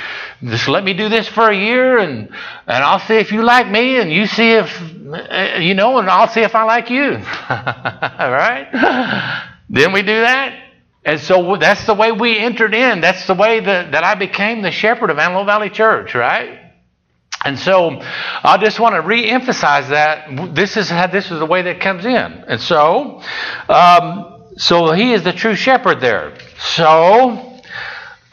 just 0.44 0.68
let 0.68 0.84
me 0.84 0.94
do 0.94 1.10
this 1.10 1.28
for 1.28 1.50
a 1.50 1.56
year 1.56 2.00
and 2.00 2.30
and 2.66 2.84
I'll 2.84 3.00
see 3.00 3.16
if 3.16 3.32
you 3.32 3.44
like 3.44 3.70
me 3.70 4.00
and 4.00 4.12
you 4.12 4.26
see 4.26 4.54
if 4.54 4.82
you 5.60 5.74
know 5.74 5.98
and 5.98 6.10
I'll 6.10 6.28
see 6.28 6.42
if 6.42 6.56
I 6.56 6.64
like 6.64 6.90
you. 6.90 7.14
All 7.14 7.20
right? 7.20 8.68
then 9.70 9.94
we 9.94 10.02
do 10.02 10.22
that. 10.22 10.58
And 11.04 11.20
so 11.20 11.58
that's 11.58 11.86
the 11.86 11.96
way 11.96 12.12
we 12.12 12.38
entered 12.38 12.76
in. 12.76 13.02
That's 13.02 13.26
the 13.26 13.34
way 13.34 13.60
that, 13.60 13.92
that 13.94 14.04
I 14.04 14.16
became 14.16 14.62
the 14.62 14.72
shepherd 14.72 15.10
of 15.10 15.18
Antelope 15.18 15.48
Valley 15.48 15.70
Church, 15.72 16.14
right? 16.14 16.60
And 17.44 17.58
so 17.58 18.00
I 18.00 18.60
just 18.60 18.80
want 18.80 18.94
to 18.94 19.02
re-emphasize 19.02 19.90
that 19.90 20.54
this 20.54 20.78
is 20.78 20.90
how 20.90 21.08
this 21.08 21.32
is 21.32 21.40
the 21.40 21.46
way 21.46 21.64
that 21.64 21.80
comes 21.80 22.06
in. 22.06 22.14
And 22.14 22.62
so 22.62 23.24
um, 23.68 24.32
so 24.58 24.92
he 24.92 25.14
is 25.14 25.24
the 25.24 25.34
true 25.34 25.56
shepherd 25.56 26.02
there. 26.02 26.34
So 26.60 27.60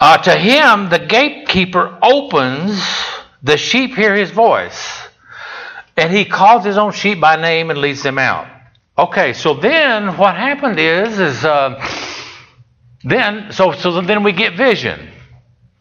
uh, 0.01 0.19
to 0.19 0.37
him, 0.37 0.91
the 0.91 0.99
gatekeeper 0.99 1.99
opens, 2.03 2.85
the 3.43 3.57
sheep 3.57 3.95
hear 3.95 4.15
his 4.15 4.31
voice, 4.31 4.98
and 5.99 6.13
he 6.13 6.25
calls 6.25 6.65
his 6.65 6.79
own 6.79 6.93
sheep 6.93 7.21
by 7.21 7.37
name 7.37 7.71
and 7.71 7.81
leads 7.81 8.03
them 8.03 8.19
out. 8.19 8.47
Okay, 8.97 9.33
so 9.33 9.55
then 9.55 10.17
what 10.17 10.37
happened 10.37 10.79
is, 10.79 11.19
is 11.19 11.45
uh, 11.45 11.85
then 13.05 13.53
so 13.53 13.73
so 13.73 14.01
then 14.01 14.23
we 14.23 14.33
get 14.33 14.57
vision. 14.57 15.11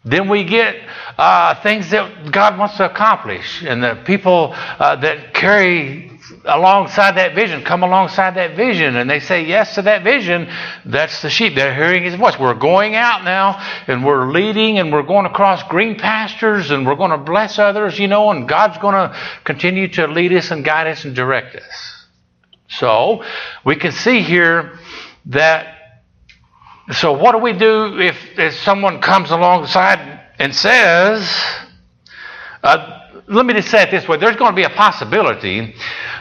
Then 0.04 0.30
we 0.30 0.44
get 0.44 0.76
uh, 1.18 1.56
things 1.62 1.90
that 1.90 2.32
God 2.32 2.58
wants 2.58 2.78
to 2.78 2.90
accomplish, 2.90 3.64
and 3.64 3.84
the 3.84 3.96
people 4.06 4.54
uh, 4.54 4.96
that 4.98 5.34
carry 5.34 6.17
alongside 6.46 7.16
that 7.18 7.36
vision, 7.36 7.64
come 7.64 7.84
alongside 7.84 8.36
that 8.36 8.56
vision, 8.56 8.96
and 8.96 9.10
they 9.10 9.20
say 9.20 9.46
yes 9.46 9.76
to 9.76 9.82
that 9.84 10.04
vision, 10.04 10.50
that's 10.86 11.22
the 11.22 11.30
sheep. 11.30 11.56
They're 11.56 11.74
hearing 11.74 12.04
his 12.04 12.16
voice. 12.16 12.38
We're 12.40 12.54
going 12.54 12.96
out 12.96 13.24
now, 13.24 13.64
and 13.88 14.06
we're 14.06 14.32
leading, 14.32 14.80
and 14.80 14.92
we're 14.92 15.04
going 15.04 15.26
across 15.26 15.64
green 15.64 15.98
pastures, 15.98 16.72
and 16.72 16.86
we're 16.86 16.96
going 16.96 17.12
to 17.12 17.18
bless 17.18 17.60
others, 17.60 18.00
you 18.00 18.08
know, 18.08 18.32
and 18.32 18.48
God's 18.48 18.78
going 18.78 18.96
to 18.96 19.18
continue 19.44 19.88
to 19.90 20.08
lead 20.08 20.34
us 20.34 20.52
and 20.52 20.64
guide 20.64 20.88
us 20.88 21.06
and 21.06 21.16
direct 21.16 21.56
us. 21.56 22.06
So, 22.70 23.24
we 23.66 23.76
can 23.76 23.92
see 23.92 24.22
here 24.22 24.78
that. 25.28 25.74
So, 26.92 27.14
what 27.14 27.34
do 27.34 27.40
we 27.40 27.54
do 27.54 28.00
if, 28.00 28.18
if 28.38 28.54
someone 28.56 29.02
comes 29.02 29.32
alongside 29.32 30.22
and 30.40 30.56
says, 30.56 31.30
uh, 32.64 33.00
let 33.28 33.46
me 33.46 33.54
just 33.54 33.70
say 33.70 33.84
it 33.84 33.92
this 33.92 34.08
way 34.08 34.18
there's 34.18 34.36
going 34.36 34.52
to 34.52 34.56
be 34.56 34.64
a 34.64 34.70
possibility 34.70 35.76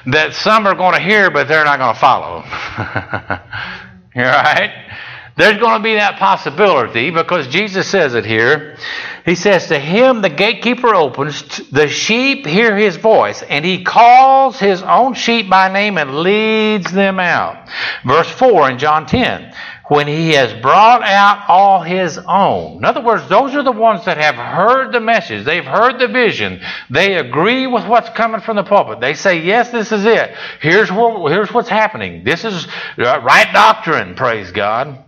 that 0.06 0.34
some 0.34 0.66
are 0.66 0.74
going 0.74 0.94
to 0.94 1.00
hear, 1.00 1.30
but 1.30 1.48
they're 1.48 1.64
not 1.64 1.78
going 1.78 1.94
to 1.94 2.00
follow. 2.00 2.42
You're 4.14 4.24
right? 4.24 4.86
There's 5.36 5.58
going 5.58 5.78
to 5.78 5.82
be 5.82 5.96
that 5.96 6.18
possibility 6.18 7.10
because 7.10 7.48
Jesus 7.48 7.86
says 7.88 8.14
it 8.14 8.24
here. 8.24 8.78
He 9.26 9.34
says, 9.34 9.66
To 9.66 9.78
him 9.78 10.22
the 10.22 10.30
gatekeeper 10.30 10.94
opens, 10.94 11.42
the 11.70 11.88
sheep 11.88 12.46
hear 12.46 12.74
his 12.74 12.96
voice, 12.96 13.42
and 13.42 13.62
he 13.62 13.84
calls 13.84 14.58
his 14.58 14.82
own 14.82 15.12
sheep 15.12 15.50
by 15.50 15.70
name 15.70 15.98
and 15.98 16.20
leads 16.20 16.90
them 16.90 17.20
out. 17.20 17.68
Verse 18.02 18.30
4 18.30 18.70
in 18.70 18.78
John 18.78 19.04
10 19.04 19.52
when 19.88 20.08
he 20.08 20.32
has 20.32 20.52
brought 20.60 21.02
out 21.02 21.44
all 21.48 21.82
his 21.82 22.18
own. 22.18 22.78
In 22.78 22.84
other 22.84 23.02
words, 23.02 23.28
those 23.28 23.54
are 23.54 23.62
the 23.62 23.72
ones 23.72 24.04
that 24.06 24.18
have 24.18 24.34
heard 24.34 24.92
the 24.92 25.00
message. 25.00 25.44
They've 25.44 25.64
heard 25.64 26.00
the 26.00 26.08
vision. 26.08 26.60
They 26.90 27.16
agree 27.16 27.66
with 27.66 27.86
what's 27.86 28.10
coming 28.10 28.40
from 28.40 28.56
the 28.56 28.64
pulpit. 28.64 29.00
They 29.00 29.14
say, 29.14 29.42
yes, 29.42 29.70
this 29.70 29.92
is 29.92 30.04
it. 30.04 30.34
Here's, 30.60 30.90
what, 30.90 31.30
here's 31.30 31.52
what's 31.52 31.68
happening. 31.68 32.24
This 32.24 32.44
is 32.44 32.66
uh, 32.98 33.20
right 33.22 33.52
doctrine, 33.52 34.14
praise 34.14 34.50
God. 34.50 35.04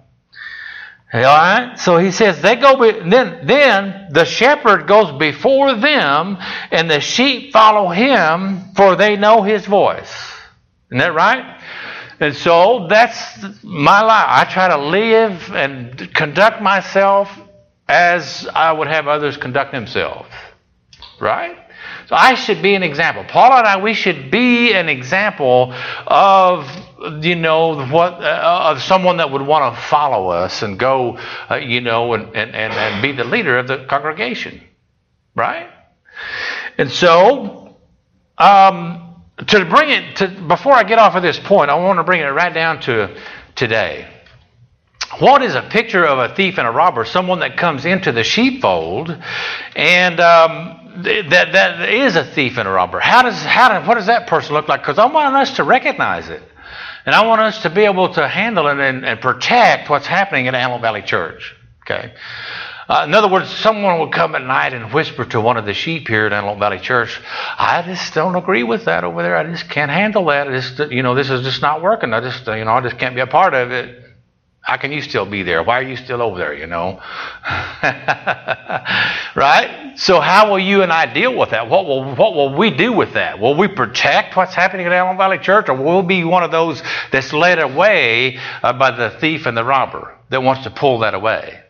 All 1.13 1.21
right. 1.23 1.79
So 1.79 1.97
he 1.97 2.11
says 2.11 2.43
they 2.43 2.57
go. 2.57 2.77
Be, 2.77 3.09
then, 3.09 3.47
then 3.47 4.09
the 4.11 4.27
shepherd 4.27 4.87
goes 4.87 5.19
before 5.19 5.75
them, 5.75 6.37
and 6.71 6.91
the 6.91 7.01
sheep 7.01 7.53
follow 7.53 7.89
him, 7.89 8.75
for 8.75 8.95
they 8.95 9.17
know 9.17 9.43
his 9.43 9.65
voice. 9.65 10.13
Isn't 10.91 10.99
that 10.99 11.15
right? 11.15 11.63
And 12.21 12.35
so 12.35 12.87
that's 12.89 13.43
my 13.63 14.03
life. 14.03 14.27
I 14.29 14.45
try 14.45 14.69
to 14.69 14.79
live 14.79 15.53
and 15.53 16.13
conduct 16.15 16.61
myself 16.63 17.31
as 17.89 18.47
I 18.55 18.73
would 18.73 18.89
have 18.89 19.07
others 19.09 19.37
conduct 19.37 19.73
themselves. 19.73 20.29
Right? 21.21 21.57
So 22.09 22.15
I 22.17 22.35
should 22.35 22.63
be 22.63 22.75
an 22.75 22.83
example. 22.83 23.25
Paul 23.25 23.53
and 23.53 23.67
I, 23.67 23.83
we 23.83 23.95
should 23.95 24.31
be 24.31 24.73
an 24.73 24.89
example 24.89 25.75
of 26.07 26.67
you 27.23 27.37
know 27.37 27.87
what 27.87 28.15
uh, 28.15 28.71
of 28.71 28.83
someone 28.83 29.19
that 29.19 29.31
would 29.31 29.43
want 29.43 29.75
to 29.75 29.81
follow 29.83 30.29
us 30.29 30.63
and 30.63 30.79
go, 30.79 31.19
uh, 31.51 31.57
you 31.57 31.81
know, 31.81 32.15
and, 32.15 32.35
and 32.35 32.55
and 32.55 32.73
and 32.73 33.03
be 33.03 33.13
the 33.13 33.25
leader 33.25 33.59
of 33.59 33.69
the 33.69 33.85
congregation, 33.85 34.63
right? 35.35 35.69
And 36.79 36.91
so, 36.91 37.77
um, 38.39 39.08
to 39.47 39.65
bring 39.65 39.91
it 39.91 40.17
to 40.17 40.29
before 40.29 40.73
I 40.73 40.83
get 40.85 40.99
off 40.99 41.15
of 41.15 41.23
this 41.23 41.39
point, 41.39 41.71
I 41.71 41.75
want 41.77 41.99
to 41.99 42.05
bring 42.05 42.21
it 42.21 42.25
right 42.25 42.53
down 42.53 42.81
to 42.83 43.17
today. 43.55 44.09
What 45.21 45.43
is 45.43 45.55
a 45.55 45.63
picture 45.63 46.05
of 46.05 46.19
a 46.19 46.35
thief 46.35 46.59
and 46.59 46.67
a 46.67 46.71
robber? 46.71 47.05
Someone 47.05 47.41
that 47.41 47.57
comes 47.57 47.87
into 47.87 48.13
the 48.13 48.25
sheepfold 48.25 49.17
and 49.75 50.21
um, 50.21 51.03
that 51.03 51.53
that 51.53 51.89
is 51.89 52.17
a 52.17 52.25
thief 52.25 52.59
and 52.59 52.69
a 52.69 52.71
robber. 52.71 53.01
How 53.01 53.23
does 53.23 53.43
how 53.43 53.69
does, 53.69 53.89
what 53.89 53.95
does 53.95 54.07
that 54.07 54.27
person 54.27 54.55
look 54.55 54.69
like? 54.69 54.81
Because 54.81 54.99
I 54.99 55.07
want 55.07 55.35
us 55.35 55.57
to 55.57 55.65
recognize 55.65 56.29
it, 56.29 56.43
and 57.07 57.15
I 57.15 57.27
want 57.27 57.41
us 57.41 57.63
to 57.63 57.71
be 57.71 57.85
able 57.85 58.13
to 58.15 58.29
handle 58.29 58.67
it 58.69 58.79
and, 58.79 59.05
and 59.07 59.21
protect 59.21 59.89
what's 59.89 60.07
happening 60.07 60.49
at 60.49 60.55
Antelope 60.55 60.83
Valley 60.83 61.03
Church. 61.03 61.55
Okay. 61.83 62.13
Uh, 62.89 63.05
in 63.07 63.13
other 63.13 63.29
words, 63.29 63.51
someone 63.51 64.01
would 64.01 64.13
come 64.13 64.35
at 64.35 64.43
night 64.43 64.73
and 64.73 64.93
whisper 64.95 65.25
to 65.27 65.41
one 65.41 65.59
of 65.59 65.67
the 65.67 65.75
sheep 65.75 66.09
here 66.09 66.27
at 66.27 66.33
Antelope 66.33 66.59
Valley 66.59 66.79
Church, 66.79 67.21
"I 67.59 67.83
just 67.83 68.15
don't 68.15 68.35
agree 68.35 68.63
with 68.63 68.87
that 68.87 69.05
over 69.05 69.23
there. 69.23 69.37
I 69.37 69.45
just 69.45 69.69
can't 69.69 69.91
handle 69.91 70.25
that. 70.27 70.49
Just, 70.49 70.91
you 70.91 71.03
know, 71.03 71.15
this 71.15 71.29
is 71.29 71.43
just 71.43 71.61
not 71.61 71.83
working. 71.83 72.15
I 72.15 72.21
just, 72.21 72.47
you 72.47 72.65
know, 72.65 72.73
I 72.73 72.81
just 72.81 72.99
can't 72.99 73.15
be 73.15 73.21
a 73.21 73.27
part 73.27 73.55
of 73.55 73.71
it." 73.73 74.05
How 74.69 74.77
can 74.77 74.93
you 74.93 75.01
still 75.01 75.25
be 75.25 75.45
there? 75.45 75.63
Why 75.63 75.79
are 75.79 75.83
you 75.83 75.97
still 75.97 76.21
over 76.21 76.37
there, 76.37 76.53
you 76.53 76.67
know? 76.67 77.01
right? 79.35 79.95
So 79.97 80.21
how 80.21 80.51
will 80.51 80.59
you 80.59 80.83
and 80.83 80.93
I 80.93 81.11
deal 81.11 81.35
with 81.35 81.53
that? 81.53 81.71
What 81.71 81.87
will, 81.87 82.15
what 82.15 82.35
will 82.35 82.55
we 82.55 82.71
do 82.71 82.93
with 82.93 83.15
that? 83.15 83.39
Will 83.41 83.55
we 83.55 83.69
protect 83.69 84.37
what's 84.37 84.55
happening 84.55 84.85
at 84.85 84.93
Antelope 84.93 85.17
Valley 85.17 85.39
Church 85.39 85.71
or 85.71 85.75
will 85.75 86.03
we 86.03 86.09
be 86.09 86.25
one 86.25 86.43
of 86.43 86.51
those 86.51 86.83
that's 87.11 87.33
led 87.33 87.59
away 87.59 88.39
uh, 88.63 88.75
by 88.75 88.91
the 88.91 89.09
thief 89.09 89.47
and 89.47 89.57
the 89.57 89.65
robber 89.65 90.15
that 90.29 90.43
wants 90.43 90.65
to 90.65 90.71
pull 90.71 90.99
that 90.99 91.15
away? 91.15 91.61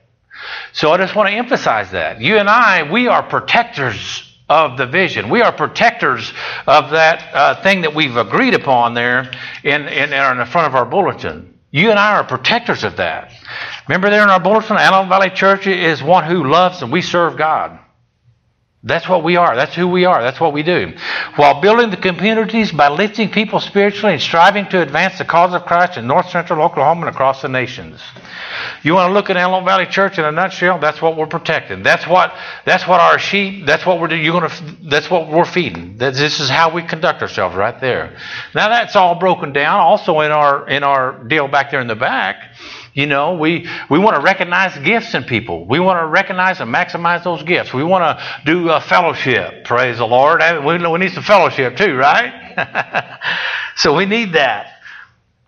So 0.73 0.93
I 0.93 0.99
just 0.99 1.15
want 1.15 1.29
to 1.29 1.35
emphasize 1.35 1.91
that. 1.93 2.21
You 2.21 2.39
and 2.39 2.49
I, 2.49 2.91
we 2.91 3.09
are 3.09 3.23
protectors 3.23 4.25
of 4.49 4.77
the 4.77 4.87
vision. 4.87 5.29
We 5.29 5.43
are 5.43 5.53
protectors 5.53 6.33
of 6.67 6.91
that 6.91 7.35
uh, 7.35 7.63
thing 7.63 7.83
that 7.83 7.95
we've 7.95 8.17
agreed 8.17 8.55
upon 8.55 8.95
there 8.95 9.31
in, 9.63 9.89
in, 9.89 10.13
in 10.13 10.39
the 10.39 10.47
front 10.47 10.69
of 10.69 10.75
our 10.75 10.87
bulletin. 10.87 11.59
You 11.71 11.91
and 11.91 11.99
I 11.99 12.17
are 12.17 12.25
protectors 12.25 12.83
of 12.83 12.97
that. 12.97 13.33
Remember 13.89 14.09
there 14.09 14.23
in 14.23 14.31
our 14.31 14.41
bulletin, 14.41 14.79
Antelope 14.79 15.09
Valley 15.09 15.31
Church 15.31 15.67
is 15.67 16.03
one 16.03 16.25
who 16.25 16.45
loves 16.45 16.83
and 16.83 16.91
we 16.91 17.03
serve 17.03 17.37
God. 17.37 17.79
That's 18.89 19.07
what 19.07 19.23
we 19.23 19.37
are. 19.37 19.55
That's 19.55 19.75
who 19.75 19.87
we 19.87 20.07
are. 20.07 20.23
That's 20.23 20.41
what 20.41 20.55
we 20.55 20.63
do. 20.63 20.95
While 21.37 21.61
building 21.61 21.91
the 21.91 21.99
communities 21.99 22.73
by 22.73 22.89
lifting 22.89 23.31
people 23.31 23.61
spiritually 23.61 24.15
and 24.15 24.23
striving 24.23 24.67
to 24.71 24.81
advance 24.81 25.19
the 25.19 25.27
cause 25.27 25.53
of 25.53 25.67
Christ 25.67 25.99
in 25.99 26.07
north 26.07 26.31
central 26.31 26.63
Oklahoma 26.63 27.07
and 27.07 27.15
across 27.15 27.43
the 27.43 27.49
nations. 27.49 28.01
You 28.83 28.95
want 28.95 29.11
to 29.11 29.13
look 29.13 29.29
at 29.29 29.37
Antelope 29.37 29.67
Valley 29.67 29.87
Church 29.87 30.19
in 30.19 30.25
a 30.25 30.33
nutshell? 30.33 30.79
That's 30.79 31.03
what 31.03 31.17
we're 31.17 31.27
protecting. 31.27 31.83
That's 31.83 32.07
what 32.07 32.35
that's 32.65 32.87
what 32.89 33.01
our 33.01 33.19
sheep. 33.19 33.67
That's 33.67 33.85
what 33.85 34.01
we're 34.01 34.09
doing. 34.09 34.25
You're 34.25 34.41
to. 34.41 34.77
That's 34.83 35.11
what 35.11 35.29
we're 35.29 35.45
feeding. 35.45 35.99
This 35.99 36.41
is 36.41 36.49
how 36.49 36.73
we 36.73 36.83
conduct 36.83 37.21
ourselves 37.21 37.55
right 37.57 37.79
there. 37.81 38.17
Now 38.55 38.71
that's 38.71 38.97
all 38.97 39.17
broken 39.17 39.53
down. 39.53 39.81
Also 39.81 40.21
in 40.21 40.31
our 40.31 40.67
in 40.69 40.83
our 40.83 41.23
deal 41.25 41.47
back 41.47 41.71
there 41.71 41.81
in 41.81 41.89
the 41.89 41.97
back. 41.97 42.55
You 42.99 43.07
know, 43.07 43.35
we, 43.35 43.65
we 43.89 44.01
want 44.01 44.17
to 44.17 44.23
recognize 44.23 44.77
gifts 44.77 45.15
in 45.15 45.23
people. 45.23 45.65
We 45.65 45.79
want 45.79 46.01
to 46.01 46.07
recognize 46.07 46.61
and 46.61 46.75
maximize 46.75 47.23
those 47.23 47.45
gifts. 47.45 47.73
We 47.73 47.85
want 47.85 48.03
to 48.03 48.43
do 48.45 48.71
a 48.71 48.81
fellowship. 48.81 49.63
Praise 49.63 49.99
the 49.99 50.05
Lord. 50.05 50.43
We, 50.65 50.85
we 50.85 50.99
need 50.99 51.13
some 51.13 51.23
fellowship 51.23 51.77
too, 51.77 51.95
right? 51.95 53.21
so 53.77 53.95
we 53.95 54.05
need 54.05 54.33
that. 54.33 54.81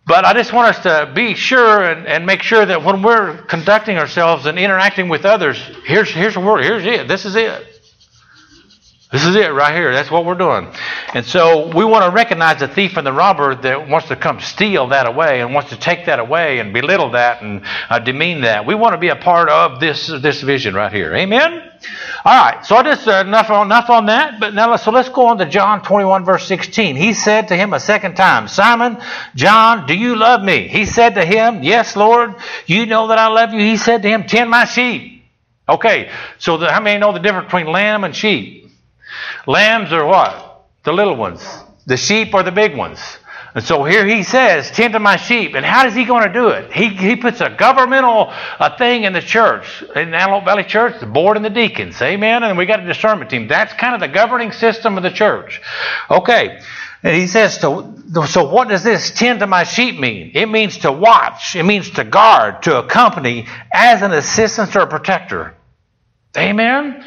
But 0.07 0.25
I 0.25 0.33
just 0.33 0.53
want 0.53 0.77
us 0.77 0.83
to 0.85 1.11
be 1.13 1.35
sure 1.35 1.83
and, 1.83 2.07
and 2.07 2.25
make 2.25 2.45
sure 2.45 2.65
that 2.65 2.85
when 2.85 3.03
we're 3.03 3.39
conducting 3.43 3.99
ourselves 3.99 4.47
and 4.47 4.57
interacting 4.57 5.09
with 5.09 5.25
others, 5.25 5.61
here's, 5.85 6.09
here's, 6.09 6.37
here's 6.37 6.87
it. 6.87 7.09
This 7.09 7.25
is 7.25 7.35
it. 7.35 7.67
This 9.11 9.25
is 9.25 9.35
it 9.35 9.53
right 9.53 9.75
here. 9.75 9.93
That's 9.93 10.09
what 10.09 10.25
we're 10.25 10.37
doing. 10.37 10.73
And 11.15 11.27
so 11.27 11.67
we 11.77 11.85
want 11.85 12.05
to 12.05 12.13
recognize 12.13 12.61
the 12.61 12.69
thief 12.69 12.97
and 12.97 13.05
the 13.05 13.13
robber 13.13 13.57
that 13.57 13.89
wants 13.89 14.07
to 14.07 14.15
come 14.15 14.39
steal 14.39 14.87
that 14.89 15.09
away 15.09 15.41
and 15.41 15.53
wants 15.53 15.71
to 15.71 15.77
take 15.77 16.07
that 16.07 16.21
away 16.21 16.61
and 16.61 16.73
belittle 16.73 17.11
that 17.11 17.43
and 17.43 17.63
uh, 17.89 17.99
demean 17.99 18.43
that. 18.43 18.67
We 18.67 18.77
want 18.77 18.93
to 18.93 18.99
be 18.99 19.09
a 19.09 19.17
part 19.17 19.49
of 19.49 19.81
this 19.81 20.07
this 20.07 20.43
vision 20.43 20.75
right 20.75 20.93
here. 20.93 21.13
Amen. 21.13 21.71
All 22.25 22.45
right. 22.45 22.65
So 22.65 22.77
I 22.77 22.85
just 22.85 23.09
uh, 23.09 23.25
enough 23.27 23.51
on 23.51 23.67
enough 23.67 23.91
on 23.91 24.07
that. 24.07 24.39
But 24.39 24.55
now 24.55 24.71
let's, 24.71 24.85
so 24.85 24.93
let's 24.93 25.09
go 25.09 25.27
on 25.27 25.39
to 25.39 25.47
John 25.47 25.83
21 25.83 26.25
verse 26.25 26.47
16. 26.47 26.95
He 26.95 27.13
said 27.13 27.49
to 27.49 27.57
him 27.57 27.73
a 27.73 27.81
second 27.81 28.15
time, 28.15 28.47
Simon, 28.47 28.99
John, 29.35 29.87
do 29.87 29.95
you 29.95 30.15
love 30.15 30.45
me? 30.45 30.69
He 30.69 30.87
said 30.87 31.17
to 31.17 31.25
him, 31.25 31.65
Yes, 31.65 31.97
Lord. 31.97 32.37
You 32.67 32.87
know 32.87 33.09
that 33.09 33.19
I 33.19 33.27
love 33.27 33.53
you. 33.53 33.59
He 33.59 33.77
said 33.77 34.03
to 34.03 34.09
him, 34.09 34.23
Tend 34.23 34.49
my 34.49 34.67
sheep. 34.67 35.25
Okay. 35.69 36.13
So 36.39 36.59
the, 36.59 36.71
how 36.71 36.81
many 36.81 37.01
know 37.01 37.13
the 37.13 37.19
difference 37.19 37.47
between 37.47 37.67
lamb 37.67 38.05
and 38.05 38.15
sheep? 38.15 38.60
Lambs 39.51 39.93
are 39.93 40.07
what? 40.07 40.69
The 40.85 40.93
little 40.93 41.17
ones. 41.17 41.45
The 41.87 41.97
sheep 41.97 42.35
are 42.35 42.45
the 42.45 42.53
big 42.53 42.77
ones. 42.77 43.01
And 43.53 43.65
so 43.65 43.83
here 43.83 44.07
he 44.07 44.23
says, 44.23 44.71
tend 44.71 44.93
to 44.93 45.01
my 45.01 45.17
sheep. 45.17 45.57
And 45.57 45.67
how 45.67 45.89
is 45.89 45.95
he 45.95 46.05
going 46.05 46.29
to 46.29 46.33
do 46.33 46.51
it? 46.51 46.73
He, 46.73 46.91
he 46.91 47.17
puts 47.17 47.41
a 47.41 47.51
governmental 47.51 48.29
uh, 48.31 48.77
thing 48.79 49.03
in 49.03 49.13
the 49.13 49.21
church, 49.21 49.83
in 49.97 50.15
Antelope 50.15 50.45
Valley 50.45 50.63
Church, 50.63 51.01
the 51.01 51.07
board 51.07 51.37
and 51.37 51.45
the 51.45 51.51
deacons. 51.51 52.01
Amen? 52.01 52.45
And 52.45 52.57
we 52.57 52.65
got 52.65 52.79
a 52.79 52.87
discernment 52.87 53.29
team. 53.29 53.49
That's 53.49 53.73
kind 53.75 53.93
of 53.93 54.01
the 54.01 54.07
governing 54.07 54.53
system 54.53 54.97
of 54.97 55.03
the 55.03 55.11
church. 55.11 55.61
Okay. 56.09 56.61
And 57.03 57.17
he 57.17 57.27
says, 57.27 57.59
to, 57.59 58.27
so 58.29 58.49
what 58.49 58.69
does 58.69 58.85
this 58.85 59.11
tend 59.11 59.41
to 59.41 59.49
my 59.49 59.65
sheep 59.65 59.99
mean? 59.99 60.31
It 60.35 60.47
means 60.47 60.79
to 60.79 60.93
watch. 60.93 61.57
It 61.57 61.65
means 61.65 61.91
to 61.91 62.05
guard, 62.05 62.63
to 62.65 62.79
accompany 62.79 63.49
as 63.73 64.03
an 64.03 64.13
assistant 64.13 64.77
or 64.77 64.83
a 64.83 64.87
protector. 64.87 65.57
Amen? 66.37 67.05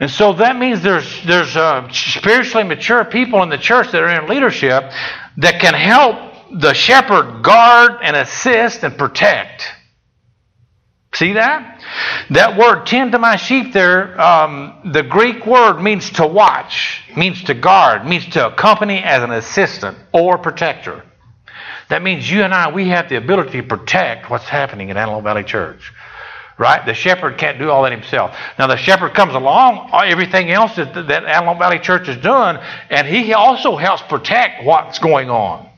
And 0.00 0.10
so 0.10 0.32
that 0.34 0.56
means 0.58 0.82
there's, 0.82 1.24
there's 1.24 1.56
uh, 1.56 1.88
spiritually 1.92 2.64
mature 2.64 3.04
people 3.04 3.42
in 3.42 3.48
the 3.48 3.58
church 3.58 3.92
that 3.92 4.02
are 4.02 4.22
in 4.22 4.28
leadership 4.28 4.90
that 5.36 5.60
can 5.60 5.74
help 5.74 6.60
the 6.60 6.74
shepherd 6.74 7.42
guard 7.42 8.00
and 8.02 8.16
assist 8.16 8.82
and 8.82 8.96
protect. 8.98 9.66
See 11.14 11.34
that? 11.34 11.80
That 12.30 12.58
word, 12.58 12.86
tend 12.86 13.12
to 13.12 13.20
my 13.20 13.36
sheep 13.36 13.72
there, 13.72 14.20
um, 14.20 14.90
the 14.92 15.02
Greek 15.04 15.46
word 15.46 15.80
means 15.80 16.10
to 16.10 16.26
watch, 16.26 17.02
means 17.16 17.44
to 17.44 17.54
guard, 17.54 18.04
means 18.04 18.26
to 18.30 18.48
accompany 18.48 18.98
as 18.98 19.22
an 19.22 19.30
assistant 19.30 19.96
or 20.12 20.38
protector. 20.38 21.04
That 21.88 22.02
means 22.02 22.28
you 22.28 22.42
and 22.42 22.52
I, 22.52 22.72
we 22.72 22.88
have 22.88 23.08
the 23.08 23.16
ability 23.16 23.60
to 23.60 23.66
protect 23.66 24.28
what's 24.28 24.48
happening 24.48 24.90
at 24.90 24.96
Antelope 24.96 25.22
Valley 25.22 25.44
Church. 25.44 25.92
Right? 26.56 26.86
The 26.86 26.94
shepherd 26.94 27.36
can't 27.36 27.58
do 27.58 27.68
all 27.70 27.82
that 27.82 27.92
himself. 27.92 28.36
Now, 28.58 28.68
the 28.68 28.76
shepherd 28.76 29.14
comes 29.14 29.34
along, 29.34 29.90
uh, 29.92 30.04
everything 30.06 30.50
else 30.50 30.76
that, 30.76 30.94
that 30.94 31.24
Antelope 31.24 31.58
Valley 31.58 31.80
Church 31.80 32.08
is 32.08 32.16
doing, 32.18 32.58
and 32.90 33.08
he 33.08 33.32
also 33.32 33.76
helps 33.76 34.02
protect 34.02 34.64
what's 34.64 35.00
going 35.00 35.30
on. 35.30 35.68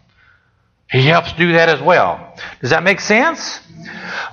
He 0.91 1.07
helps 1.07 1.33
do 1.33 1.53
that 1.55 1.69
as 1.69 1.81
well. 1.81 2.37
Does 2.61 2.71
that 2.71 2.83
make 2.83 3.01
sense? 3.01 3.61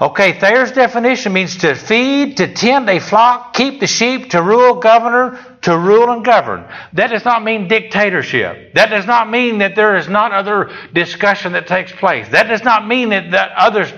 Okay, 0.02 0.40
Thayer's 0.40 0.72
definition 0.72 1.34
means 1.34 1.58
to 1.58 1.76
feed, 1.76 2.38
to 2.38 2.54
tend 2.54 2.90
a 2.90 3.00
flock, 3.00 3.54
keep 3.54 3.80
the 3.80 3.88
sheep, 3.88 4.32
to 4.32 4.42
rule, 4.42 4.76
governor, 4.76 5.40
to 5.62 5.78
rule 5.78 6.12
and 6.12 6.24
govern. 6.24 6.66
That 6.94 7.08
does 7.08 7.26
not 7.26 7.44
mean 7.44 7.68
dictatorship. 7.68 8.74
That 8.76 8.90
does 8.90 9.06
not 9.06 9.30
mean 9.30 9.60
that 9.60 9.76
there 9.76 9.96
is 9.96 10.08
not 10.08 10.32
other 10.32 10.72
discussion 10.94 11.54
that 11.54 11.68
takes 11.68 11.92
place. 11.92 12.28
That 12.30 12.48
does 12.48 12.64
not 12.64 12.88
mean 12.88 13.10
that, 13.10 13.32
that 13.32 13.52
others 13.58 13.92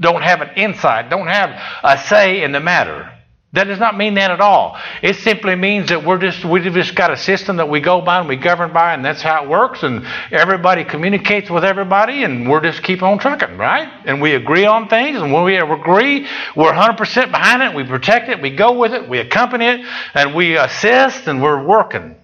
don't 0.00 0.22
have 0.22 0.40
an 0.40 0.50
insight, 0.56 1.10
don't 1.10 1.28
have 1.28 1.50
a 1.82 1.98
say 1.98 2.42
in 2.42 2.52
the 2.52 2.60
matter. 2.60 3.12
That 3.54 3.64
does 3.64 3.78
not 3.78 3.96
mean 3.96 4.14
that 4.14 4.30
at 4.30 4.42
all. 4.42 4.76
It 5.00 5.16
simply 5.16 5.56
means 5.56 5.88
that 5.88 6.04
we're 6.04 6.18
just 6.18 6.44
we've 6.44 6.62
just 6.64 6.94
got 6.94 7.10
a 7.10 7.16
system 7.16 7.56
that 7.56 7.68
we 7.70 7.80
go 7.80 8.02
by 8.02 8.18
and 8.18 8.28
we 8.28 8.36
govern 8.36 8.74
by, 8.74 8.92
and 8.92 9.02
that's 9.02 9.22
how 9.22 9.42
it 9.42 9.48
works. 9.48 9.82
And 9.82 10.06
everybody 10.30 10.84
communicates 10.84 11.48
with 11.48 11.64
everybody, 11.64 12.24
and 12.24 12.48
we're 12.48 12.60
just 12.60 12.82
keep 12.82 13.02
on 13.02 13.18
trucking, 13.18 13.56
right? 13.56 13.90
And 14.04 14.20
we 14.20 14.34
agree 14.34 14.66
on 14.66 14.88
things, 14.88 15.18
and 15.18 15.32
when 15.32 15.44
we 15.44 15.56
agree, 15.56 16.26
we're 16.54 16.72
100% 16.72 17.30
behind 17.30 17.62
it. 17.62 17.74
We 17.74 17.84
protect 17.84 18.28
it, 18.28 18.42
we 18.42 18.50
go 18.50 18.72
with 18.72 18.92
it, 18.92 19.08
we 19.08 19.18
accompany 19.18 19.64
it, 19.64 19.86
and 20.12 20.34
we 20.34 20.58
assist, 20.58 21.26
and 21.26 21.42
we're 21.42 21.64
working. 21.64 22.16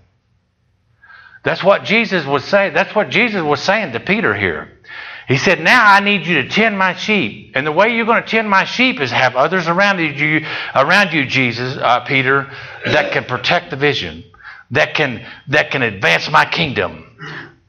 That's 1.42 1.64
what 1.64 1.84
Jesus 1.84 2.26
was 2.26 2.44
saying. 2.44 2.74
That's 2.74 2.94
what 2.94 3.08
Jesus 3.08 3.42
was 3.42 3.62
saying 3.62 3.92
to 3.92 4.00
Peter 4.00 4.34
here. 4.34 4.78
He 5.26 5.38
said, 5.38 5.60
Now 5.60 5.84
I 5.84 6.00
need 6.00 6.26
you 6.26 6.42
to 6.42 6.48
tend 6.48 6.78
my 6.78 6.94
sheep. 6.94 7.52
And 7.54 7.66
the 7.66 7.72
way 7.72 7.94
you're 7.94 8.06
going 8.06 8.22
to 8.22 8.28
tend 8.28 8.48
my 8.48 8.64
sheep 8.64 9.00
is 9.00 9.10
have 9.10 9.36
others 9.36 9.68
around 9.68 9.98
you, 9.98 10.44
around 10.74 11.12
you 11.12 11.24
Jesus, 11.24 11.76
uh, 11.76 12.00
Peter, 12.00 12.50
that 12.84 13.12
can 13.12 13.24
protect 13.24 13.70
the 13.70 13.76
vision, 13.76 14.24
that 14.70 14.94
can, 14.94 15.26
that 15.48 15.70
can 15.70 15.82
advance 15.82 16.30
my 16.30 16.44
kingdom. 16.44 17.00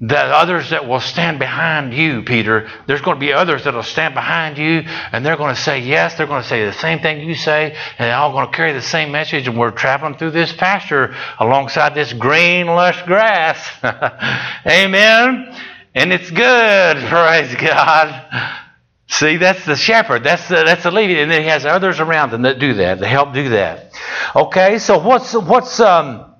The 0.01 0.19
others 0.19 0.71
that 0.71 0.85
will 0.85 0.99
stand 0.99 1.39
behind 1.39 1.93
you, 1.93 2.23
Peter, 2.23 2.69
there's 2.85 2.99
going 2.99 3.15
to 3.15 3.19
be 3.19 3.31
others 3.31 3.63
that 3.63 3.73
will 3.73 3.81
stand 3.81 4.13
behind 4.13 4.57
you 4.57 4.83
and 5.13 5.25
they're 5.25 5.37
going 5.37 5.55
to 5.55 5.61
say 5.61 5.79
yes, 5.79 6.17
they're 6.17 6.27
going 6.27 6.41
to 6.41 6.47
say 6.47 6.65
the 6.65 6.73
same 6.73 6.99
thing 6.99 7.25
you 7.25 7.33
say, 7.33 7.71
and 7.97 8.09
they're 8.09 8.15
all 8.15 8.33
going 8.33 8.45
to 8.45 8.51
carry 8.51 8.73
the 8.73 8.81
same 8.81 9.13
message. 9.13 9.47
And 9.47 9.57
we're 9.57 9.71
traveling 9.71 10.15
through 10.15 10.31
this 10.31 10.51
pasture 10.51 11.15
alongside 11.39 11.95
this 11.95 12.11
green, 12.11 12.67
lush 12.67 13.01
grass. 13.03 13.65
Amen. 14.67 15.55
And 15.95 16.11
it's 16.11 16.29
good, 16.29 16.97
praise 17.07 17.55
God. 17.55 18.61
See, 19.07 19.37
that's 19.37 19.65
the 19.65 19.75
shepherd. 19.75 20.23
That's 20.23 20.47
the, 20.49 20.63
that's 20.65 20.83
the 20.83 20.91
leader, 20.91 21.21
and 21.21 21.31
then 21.31 21.41
he 21.41 21.47
has 21.47 21.65
others 21.65 21.99
around 21.99 22.33
him 22.33 22.41
that 22.41 22.59
do 22.59 22.73
that, 22.75 22.99
to 22.99 23.07
help 23.07 23.33
do 23.33 23.49
that. 23.49 23.93
Okay, 24.35 24.77
so 24.79 24.97
what's 24.97 25.33
what's 25.33 25.79
um, 25.79 26.33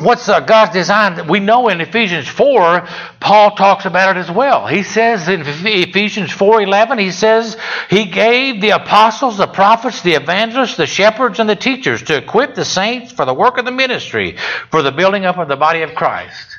what's 0.00 0.28
uh, 0.28 0.40
God's 0.40 0.72
design? 0.72 1.28
We 1.28 1.38
know 1.38 1.68
in 1.68 1.80
Ephesians 1.80 2.26
four, 2.26 2.88
Paul 3.20 3.54
talks 3.54 3.84
about 3.84 4.16
it 4.16 4.20
as 4.20 4.30
well. 4.30 4.66
He 4.66 4.82
says 4.82 5.28
in 5.28 5.42
Ephesians 5.44 6.32
four 6.32 6.60
eleven, 6.60 6.98
he 6.98 7.12
says 7.12 7.56
he 7.90 8.06
gave 8.06 8.60
the 8.60 8.70
apostles, 8.70 9.36
the 9.36 9.46
prophets, 9.46 10.02
the 10.02 10.14
evangelists, 10.14 10.76
the 10.76 10.86
shepherds, 10.86 11.38
and 11.38 11.48
the 11.48 11.56
teachers 11.56 12.02
to 12.04 12.16
equip 12.16 12.54
the 12.56 12.64
saints 12.64 13.12
for 13.12 13.26
the 13.26 13.34
work 13.34 13.58
of 13.58 13.64
the 13.64 13.70
ministry, 13.70 14.38
for 14.70 14.82
the 14.82 14.92
building 14.92 15.24
up 15.24 15.38
of 15.38 15.46
the 15.46 15.56
body 15.56 15.82
of 15.82 15.94
Christ. 15.94 16.57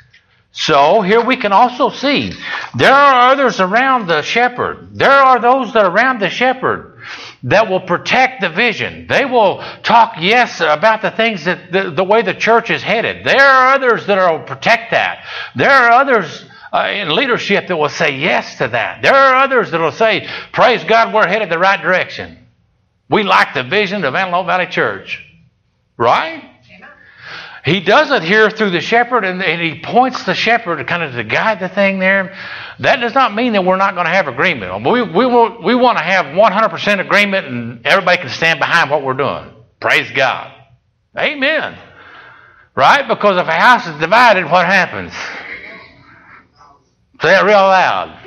So 0.52 1.00
here 1.00 1.24
we 1.24 1.36
can 1.36 1.52
also 1.52 1.90
see 1.90 2.32
there 2.74 2.92
are 2.92 3.30
others 3.30 3.60
around 3.60 4.08
the 4.08 4.22
shepherd. 4.22 4.88
There 4.92 5.10
are 5.10 5.40
those 5.40 5.72
that 5.72 5.84
are 5.84 5.90
around 5.90 6.20
the 6.20 6.28
shepherd 6.28 7.00
that 7.44 7.70
will 7.70 7.80
protect 7.80 8.40
the 8.40 8.50
vision. 8.50 9.06
They 9.06 9.24
will 9.24 9.62
talk, 9.82 10.14
yes, 10.18 10.60
about 10.60 11.02
the 11.02 11.12
things 11.12 11.44
that 11.44 11.70
the, 11.70 11.90
the 11.90 12.04
way 12.04 12.22
the 12.22 12.34
church 12.34 12.70
is 12.70 12.82
headed. 12.82 13.24
There 13.24 13.40
are 13.40 13.74
others 13.74 14.06
that 14.06 14.18
will 14.18 14.44
protect 14.44 14.90
that. 14.90 15.24
There 15.54 15.70
are 15.70 15.92
others 15.92 16.44
uh, 16.72 16.88
in 16.92 17.14
leadership 17.14 17.68
that 17.68 17.76
will 17.76 17.88
say 17.88 18.16
yes 18.18 18.58
to 18.58 18.68
that. 18.68 19.02
There 19.02 19.14
are 19.14 19.36
others 19.36 19.70
that 19.70 19.80
will 19.80 19.92
say, 19.92 20.28
praise 20.52 20.82
God, 20.82 21.14
we're 21.14 21.28
headed 21.28 21.48
the 21.48 21.58
right 21.58 21.80
direction. 21.80 22.38
We 23.08 23.22
like 23.22 23.54
the 23.54 23.64
vision 23.64 24.04
of 24.04 24.14
Antelope 24.14 24.46
Valley 24.46 24.66
Church. 24.66 25.24
Right? 25.96 26.49
He 27.64 27.80
does 27.80 28.10
it 28.10 28.22
here 28.22 28.48
through 28.48 28.70
the 28.70 28.80
shepherd, 28.80 29.24
and, 29.24 29.42
and 29.42 29.60
he 29.60 29.80
points 29.80 30.24
the 30.24 30.34
shepherd 30.34 30.76
to 30.76 30.84
kind 30.84 31.02
of 31.02 31.12
to 31.12 31.24
guide 31.24 31.60
the 31.60 31.68
thing 31.68 31.98
there. 31.98 32.34
That 32.78 32.96
does 32.96 33.14
not 33.14 33.34
mean 33.34 33.52
that 33.52 33.64
we're 33.64 33.76
not 33.76 33.94
going 33.94 34.06
to 34.06 34.12
have 34.12 34.28
agreement. 34.28 34.84
We, 34.84 35.02
we, 35.02 35.26
we 35.26 35.74
want 35.74 35.98
to 35.98 36.04
have 36.04 36.26
100% 36.26 37.00
agreement, 37.00 37.46
and 37.46 37.86
everybody 37.86 38.18
can 38.18 38.30
stand 38.30 38.60
behind 38.60 38.90
what 38.90 39.02
we're 39.02 39.14
doing. 39.14 39.52
Praise 39.78 40.10
God. 40.12 40.52
Amen. 41.18 41.78
Right? 42.74 43.06
Because 43.06 43.36
if 43.36 43.46
a 43.46 43.52
house 43.52 43.86
is 43.86 44.00
divided, 44.00 44.44
what 44.44 44.64
happens? 44.64 45.12
Say 47.20 47.36
it 47.36 47.44
real 47.44 47.56
loud. 47.56 48.19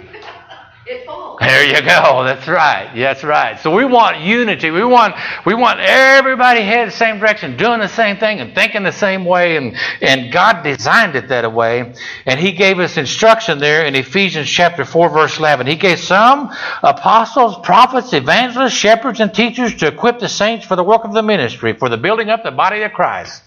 There 1.39 1.65
you 1.65 1.81
go. 1.81 2.23
That's 2.25 2.47
right. 2.47 2.91
That's 2.95 3.23
right. 3.23 3.59
So 3.59 3.73
we 3.73 3.85
want 3.85 4.19
unity. 4.19 4.69
We 4.69 4.83
want 4.83 5.15
we 5.45 5.53
want 5.53 5.79
everybody 5.79 6.61
headed 6.61 6.89
the 6.89 6.97
same 6.97 7.19
direction, 7.19 7.57
doing 7.57 7.79
the 7.79 7.87
same 7.87 8.17
thing, 8.17 8.39
and 8.39 8.53
thinking 8.53 8.83
the 8.83 8.91
same 8.91 9.23
way. 9.23 9.55
And 9.57 9.77
and 10.01 10.31
God 10.31 10.63
designed 10.63 11.15
it 11.15 11.29
that 11.29 11.51
way. 11.53 11.93
And 12.25 12.39
He 12.39 12.51
gave 12.51 12.79
us 12.79 12.97
instruction 12.97 13.59
there 13.59 13.85
in 13.85 13.95
Ephesians 13.95 14.49
chapter 14.49 14.83
four, 14.83 15.09
verse 15.09 15.37
eleven. 15.39 15.67
He 15.67 15.75
gave 15.75 15.99
some 15.99 16.51
apostles, 16.81 17.57
prophets, 17.63 18.11
evangelists, 18.13 18.73
shepherds, 18.73 19.19
and 19.19 19.33
teachers 19.33 19.75
to 19.75 19.87
equip 19.87 20.19
the 20.19 20.29
saints 20.29 20.65
for 20.65 20.75
the 20.75 20.83
work 20.83 21.05
of 21.05 21.13
the 21.13 21.23
ministry, 21.23 21.73
for 21.73 21.89
the 21.89 21.97
building 21.97 22.29
up 22.29 22.43
the 22.43 22.51
body 22.51 22.81
of 22.81 22.91
Christ. 22.91 23.41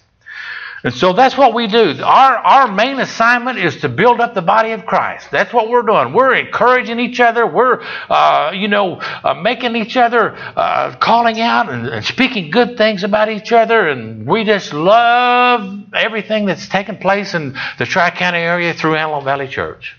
And 0.83 0.93
so 0.93 1.13
that's 1.13 1.35
what 1.37 1.53
we 1.53 1.67
do. 1.67 1.95
Our, 2.03 2.37
our 2.37 2.71
main 2.71 2.99
assignment 2.99 3.57
is 3.57 3.77
to 3.77 3.89
build 3.89 4.21
up 4.21 4.35
the 4.35 4.41
body 4.41 4.71
of 4.71 4.85
Christ. 4.85 5.29
That's 5.31 5.51
what 5.51 5.69
we're 5.69 5.81
doing. 5.81 6.13
We're 6.13 6.35
encouraging 6.35 6.99
each 6.99 7.19
other. 7.19 7.47
We're, 7.47 7.81
uh, 8.09 8.51
you 8.53 8.67
know, 8.67 8.97
uh, 8.97 9.33
making 9.33 9.75
each 9.75 9.97
other, 9.97 10.35
uh, 10.35 10.95
calling 10.97 11.41
out 11.41 11.69
and, 11.69 11.87
and, 11.87 12.05
speaking 12.05 12.51
good 12.51 12.77
things 12.77 13.03
about 13.03 13.29
each 13.29 13.51
other. 13.51 13.87
And 13.87 14.27
we 14.27 14.43
just 14.43 14.71
love 14.71 15.93
everything 15.93 16.45
that's 16.45 16.67
taking 16.67 16.97
place 16.97 17.33
in 17.33 17.57
the 17.79 17.85
Tri 17.85 18.11
County 18.11 18.39
area 18.39 18.73
through 18.73 18.95
Antelope 18.95 19.23
Valley 19.23 19.47
Church. 19.47 19.95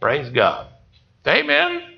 Praise 0.00 0.30
God. 0.30 0.68
Amen. 1.26 1.97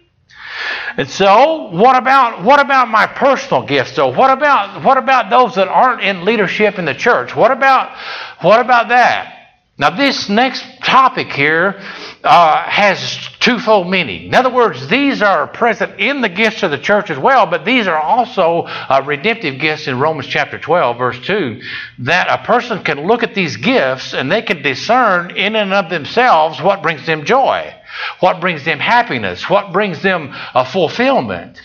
And 0.96 1.08
so, 1.08 1.70
what 1.70 1.96
about 1.96 2.42
what 2.42 2.60
about 2.60 2.88
my 2.88 3.06
personal 3.06 3.64
gifts? 3.64 3.94
So, 3.94 4.08
what 4.08 4.30
about 4.30 4.84
what 4.84 4.98
about 4.98 5.30
those 5.30 5.54
that 5.54 5.68
aren't 5.68 6.02
in 6.02 6.24
leadership 6.24 6.78
in 6.78 6.84
the 6.84 6.94
church? 6.94 7.34
What 7.34 7.50
about 7.50 7.96
what 8.40 8.60
about 8.60 8.88
that? 8.88 9.36
Now, 9.80 9.88
this 9.88 10.28
next 10.28 10.62
topic 10.82 11.32
here 11.32 11.80
uh, 12.22 12.62
has 12.64 13.18
twofold 13.40 13.88
meaning. 13.88 14.26
In 14.26 14.34
other 14.34 14.52
words, 14.52 14.86
these 14.88 15.22
are 15.22 15.46
present 15.46 15.98
in 15.98 16.20
the 16.20 16.28
gifts 16.28 16.62
of 16.62 16.70
the 16.70 16.76
church 16.76 17.08
as 17.08 17.16
well, 17.16 17.46
but 17.46 17.64
these 17.64 17.88
are 17.88 17.96
also 17.96 18.64
uh, 18.66 19.02
redemptive 19.06 19.58
gifts 19.58 19.88
in 19.88 19.98
Romans 19.98 20.26
chapter 20.26 20.58
12, 20.58 20.98
verse 20.98 21.18
2, 21.26 21.62
that 22.00 22.28
a 22.28 22.44
person 22.44 22.84
can 22.84 23.06
look 23.06 23.22
at 23.22 23.34
these 23.34 23.56
gifts 23.56 24.12
and 24.12 24.30
they 24.30 24.42
can 24.42 24.60
discern 24.60 25.34
in 25.34 25.56
and 25.56 25.72
of 25.72 25.88
themselves 25.88 26.60
what 26.60 26.82
brings 26.82 27.06
them 27.06 27.24
joy. 27.24 27.74
What 28.20 28.40
brings 28.40 28.64
them 28.64 28.78
happiness? 28.78 29.48
What 29.48 29.72
brings 29.72 30.02
them 30.02 30.34
a 30.54 30.64
fulfillment? 30.64 31.60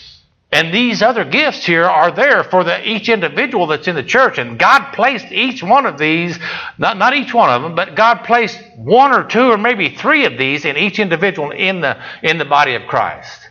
And 0.52 0.74
these 0.74 1.02
other 1.02 1.26
gifts 1.26 1.66
here 1.66 1.84
are 1.84 2.12
there 2.12 2.44
for 2.46 2.64
the, 2.64 2.88
each 2.88 3.10
individual 3.10 3.68
that's 3.68 3.90
in 3.90 3.96
the 3.96 4.04
church. 4.04 4.38
And 4.38 4.58
God 4.58 4.94
placed 4.94 5.32
each 5.32 5.62
one 5.62 5.86
of 5.86 5.98
these, 5.98 6.40
not, 6.78 6.98
not 6.98 7.14
each 7.14 7.34
one 7.34 7.50
of 7.50 7.62
them, 7.62 7.76
but 7.76 7.96
God 7.96 8.24
placed 8.24 8.58
one 8.78 9.12
or 9.12 9.26
two 9.26 9.52
or 9.52 9.58
maybe 9.58 9.90
three 9.90 10.26
of 10.26 10.38
these 10.38 10.64
in 10.64 10.78
each 10.78 11.00
individual 11.00 11.52
in 11.52 11.82
the, 11.82 12.02
in 12.24 12.38
the 12.38 12.46
body 12.46 12.76
of 12.76 12.84
Christ. 12.88 13.50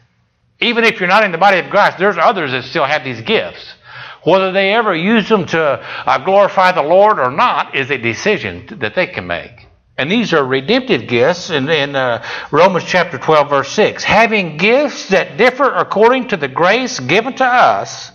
Even 0.61 0.85
if 0.85 0.99
you're 0.99 1.09
not 1.09 1.25
in 1.25 1.33
the 1.33 1.37
body 1.37 1.59
of 1.59 1.69
Christ, 1.69 1.99
there's 1.99 2.17
others 2.17 2.53
that 2.53 2.65
still 2.65 2.87
have 2.87 3.05
these 3.05 3.21
gifts. 3.21 3.75
Whether 4.23 4.53
they 4.53 4.73
ever 4.73 4.95
use 4.95 5.29
them 5.29 5.45
to 5.49 5.61
uh, 5.61 6.25
glorify 6.25 6.73
the 6.73 6.83
Lord 6.83 7.19
or 7.19 7.31
not 7.31 7.75
is 7.75 7.91
a 7.91 7.99
decision 7.99 8.67
that 8.81 8.95
they 8.95 9.09
can 9.09 9.27
make. 9.27 9.64
And 9.97 10.11
these 10.11 10.33
are 10.33 10.45
redemptive 10.45 11.07
gifts 11.07 11.51
in, 11.51 11.69
in 11.69 11.95
uh, 11.95 12.25
Romans 12.51 12.85
chapter 12.85 13.17
12, 13.17 13.49
verse 13.49 13.71
6. 13.73 14.03
Having 14.03 14.57
gifts 14.57 15.11
that 15.11 15.37
differ 15.37 15.73
according 15.73 16.29
to 16.29 16.37
the 16.37 16.49
grace 16.49 16.99
given 16.99 17.35
to 17.35 17.45
us, 17.45 18.11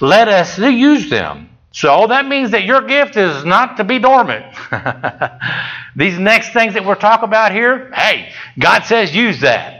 let 0.00 0.28
us 0.28 0.58
use 0.58 1.10
them. 1.10 1.50
So 1.70 2.06
that 2.06 2.26
means 2.26 2.52
that 2.52 2.64
your 2.64 2.80
gift 2.82 3.16
is 3.16 3.44
not 3.44 3.76
to 3.76 3.84
be 3.84 3.98
dormant. 3.98 4.46
These 5.96 6.18
next 6.18 6.52
things 6.52 6.74
that 6.74 6.84
we're 6.84 6.94
talking 6.94 7.28
about 7.28 7.52
here, 7.52 7.92
hey, 7.92 8.32
God 8.58 8.84
says 8.84 9.14
use 9.14 9.40
that. 9.40 9.78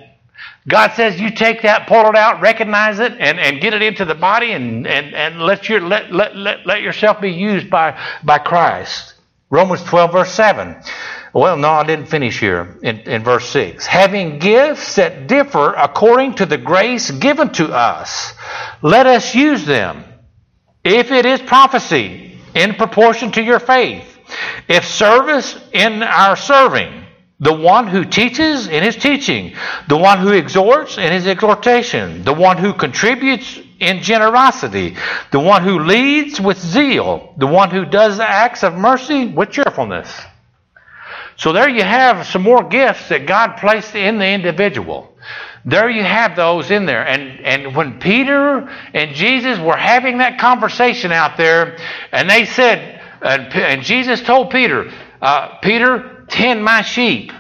God 0.69 0.93
says 0.93 1.19
you 1.19 1.31
take 1.31 1.63
that, 1.63 1.89
pull 1.89 2.07
it 2.11 2.15
out, 2.15 2.43
recognize 2.43 2.99
it, 2.99 3.13
and, 3.19 3.41
and 3.41 3.59
get 3.59 3.73
it 3.73 3.81
into 3.81 4.05
the 4.05 4.15
body 4.15 4.53
and, 4.53 4.87
and, 4.87 5.15
and 5.15 5.41
let, 5.41 5.67
your, 5.67 5.81
let, 5.81 6.13
let, 6.13 6.37
let, 6.37 6.67
let 6.67 6.83
yourself 6.83 7.23
be 7.23 7.31
used 7.31 7.71
by, 7.71 7.99
by 8.23 8.39
Christ. 8.39 9.15
Romans 9.49 9.83
12, 9.85 10.13
verse 10.13 10.33
7. 10.33 10.77
Well, 11.39 11.57
no, 11.57 11.69
I 11.69 11.85
didn't 11.85 12.07
finish 12.07 12.41
here 12.41 12.77
in, 12.83 12.99
in 13.01 13.23
verse 13.23 13.49
6. 13.51 13.87
Having 13.87 14.41
gifts 14.41 14.97
that 14.97 15.29
differ 15.29 15.73
according 15.73 16.35
to 16.35 16.47
the 16.47 16.59
grace 16.59 17.13
given 17.13 17.51
to 17.51 17.73
us, 17.73 18.33
let 18.83 19.07
us 19.07 19.37
use 19.37 19.65
them. 19.65 20.03
If 20.83 21.13
it 21.13 21.25
is 21.27 21.41
prophecy, 21.41 22.41
in 22.57 22.75
proportion 22.75 23.31
to 23.33 23.41
your 23.41 23.61
faith. 23.61 24.19
If 24.67 24.85
service, 24.85 25.57
in 25.73 26.03
our 26.03 26.35
serving. 26.35 27.05
The 27.39 27.55
one 27.55 27.87
who 27.87 28.05
teaches 28.05 28.67
in 28.67 28.83
his 28.83 28.97
teaching. 28.97 29.55
The 29.87 29.97
one 29.97 30.19
who 30.19 30.33
exhorts 30.33 30.99
in 30.99 31.13
his 31.13 31.29
exhortation. 31.29 32.25
The 32.25 32.35
one 32.35 32.57
who 32.57 32.73
contributes 32.73 33.61
in 33.79 34.03
generosity. 34.03 34.97
The 35.31 35.39
one 35.39 35.63
who 35.63 35.79
leads 35.79 36.41
with 36.41 36.59
zeal. 36.59 37.33
The 37.37 37.47
one 37.47 37.71
who 37.71 37.85
does 37.85 38.19
acts 38.19 38.65
of 38.65 38.75
mercy 38.75 39.27
with 39.29 39.53
cheerfulness. 39.53 40.11
So 41.39 41.53
there 41.53 41.69
you 41.69 41.85
have 41.85 42.27
some 42.27 42.43
more 42.43 42.65
gifts 42.65 43.09
that 43.11 43.27
God 43.27 43.57
placed 43.59 43.95
in 43.95 44.19
the 44.19 44.27
individual. 44.29 45.17
there 45.65 45.89
you 45.89 46.03
have 46.03 46.35
those 46.35 46.71
in 46.71 46.85
there. 46.85 47.07
And, 47.07 47.41
and 47.41 47.77
when 47.77 48.01
Peter 48.01 48.69
and 48.93 49.15
Jesus 49.15 49.59
were 49.59 49.77
having 49.77 50.19
that 50.19 50.39
conversation 50.39 51.13
out 51.13 51.37
there, 51.37 51.79
and 52.11 52.29
they 52.29 52.45
said, 52.45 53.01
and, 53.23 53.53
and 53.55 53.83
Jesus 53.83 54.21
told 54.21 54.51
Peter, 54.51 54.91
uh, 55.23 55.59
Peter, 55.59 56.25
tend 56.29 56.65
my 56.65 56.83
sheep. 56.83 57.33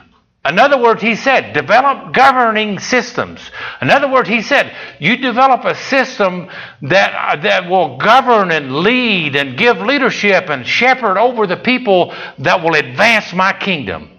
In 0.46 0.58
other 0.58 0.80
words, 0.80 1.02
he 1.02 1.14
said, 1.14 1.52
develop 1.52 2.14
governing 2.14 2.78
systems. 2.78 3.50
In 3.82 3.90
other 3.90 4.10
words, 4.10 4.28
he 4.28 4.40
said, 4.40 4.74
you 4.98 5.16
develop 5.16 5.64
a 5.64 5.74
system 5.74 6.48
that, 6.82 7.12
uh, 7.14 7.42
that 7.42 7.68
will 7.68 7.98
govern 7.98 8.50
and 8.50 8.76
lead 8.76 9.36
and 9.36 9.58
give 9.58 9.78
leadership 9.78 10.48
and 10.48 10.66
shepherd 10.66 11.18
over 11.18 11.46
the 11.46 11.56
people 11.56 12.14
that 12.38 12.62
will 12.62 12.76
advance 12.76 13.32
my 13.34 13.52
kingdom. 13.52 14.10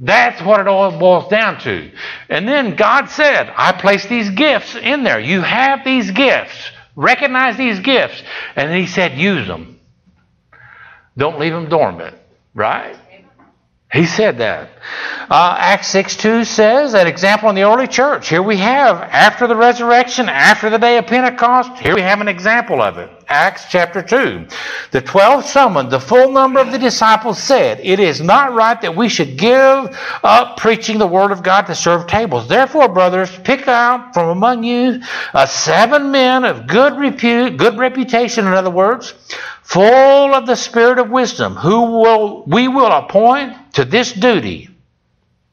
That's 0.00 0.40
what 0.42 0.60
it 0.60 0.66
all 0.66 0.98
boils 0.98 1.28
down 1.28 1.60
to. 1.60 1.92
And 2.30 2.48
then 2.48 2.74
God 2.74 3.10
said, 3.10 3.52
I 3.54 3.72
place 3.72 4.06
these 4.06 4.30
gifts 4.30 4.74
in 4.74 5.04
there. 5.04 5.20
You 5.20 5.42
have 5.42 5.84
these 5.84 6.10
gifts. 6.10 6.70
Recognize 6.96 7.58
these 7.58 7.80
gifts. 7.80 8.22
And 8.56 8.74
he 8.74 8.86
said, 8.86 9.18
use 9.18 9.46
them. 9.46 9.78
Don't 11.18 11.38
leave 11.38 11.52
them 11.52 11.68
dormant. 11.68 12.16
Right? 12.54 12.96
He 13.92 14.06
said 14.06 14.38
that. 14.38 14.68
Uh, 15.28 15.56
Acts 15.58 15.88
6 15.88 16.16
2 16.16 16.44
says, 16.44 16.94
an 16.94 17.08
example 17.08 17.48
in 17.48 17.56
the 17.56 17.62
early 17.62 17.88
church. 17.88 18.28
Here 18.28 18.42
we 18.42 18.56
have, 18.58 18.96
after 18.96 19.48
the 19.48 19.56
resurrection, 19.56 20.28
after 20.28 20.70
the 20.70 20.78
day 20.78 20.98
of 20.98 21.06
Pentecost, 21.06 21.80
here 21.80 21.96
we 21.96 22.02
have 22.02 22.20
an 22.20 22.28
example 22.28 22.80
of 22.80 22.98
it. 22.98 23.10
Acts 23.30 23.66
chapter 23.70 24.02
2. 24.02 24.46
The 24.90 25.00
twelve 25.00 25.44
summoned, 25.44 25.90
the 25.90 26.00
full 26.00 26.32
number 26.32 26.58
of 26.58 26.72
the 26.72 26.78
disciples 26.78 27.40
said, 27.40 27.78
It 27.80 28.00
is 28.00 28.20
not 28.20 28.54
right 28.54 28.80
that 28.80 28.96
we 28.96 29.08
should 29.08 29.38
give 29.38 29.96
up 30.24 30.56
preaching 30.56 30.98
the 30.98 31.06
word 31.06 31.30
of 31.30 31.44
God 31.44 31.62
to 31.62 31.74
serve 31.76 32.08
tables. 32.08 32.48
Therefore, 32.48 32.88
brothers, 32.88 33.30
pick 33.38 33.68
out 33.68 34.12
from 34.12 34.30
among 34.30 34.64
you 34.64 35.00
uh, 35.32 35.46
seven 35.46 36.10
men 36.10 36.44
of 36.44 36.66
good 36.66 36.98
repute, 36.98 37.56
good 37.56 37.78
reputation, 37.78 38.48
in 38.48 38.52
other 38.52 38.68
words, 38.68 39.14
full 39.62 40.34
of 40.34 40.46
the 40.46 40.56
spirit 40.56 40.98
of 40.98 41.08
wisdom, 41.10 41.54
who 41.54 41.82
will 42.00 42.42
we 42.46 42.66
will 42.66 42.90
appoint 42.90 43.74
to 43.74 43.84
this 43.84 44.12
duty. 44.12 44.68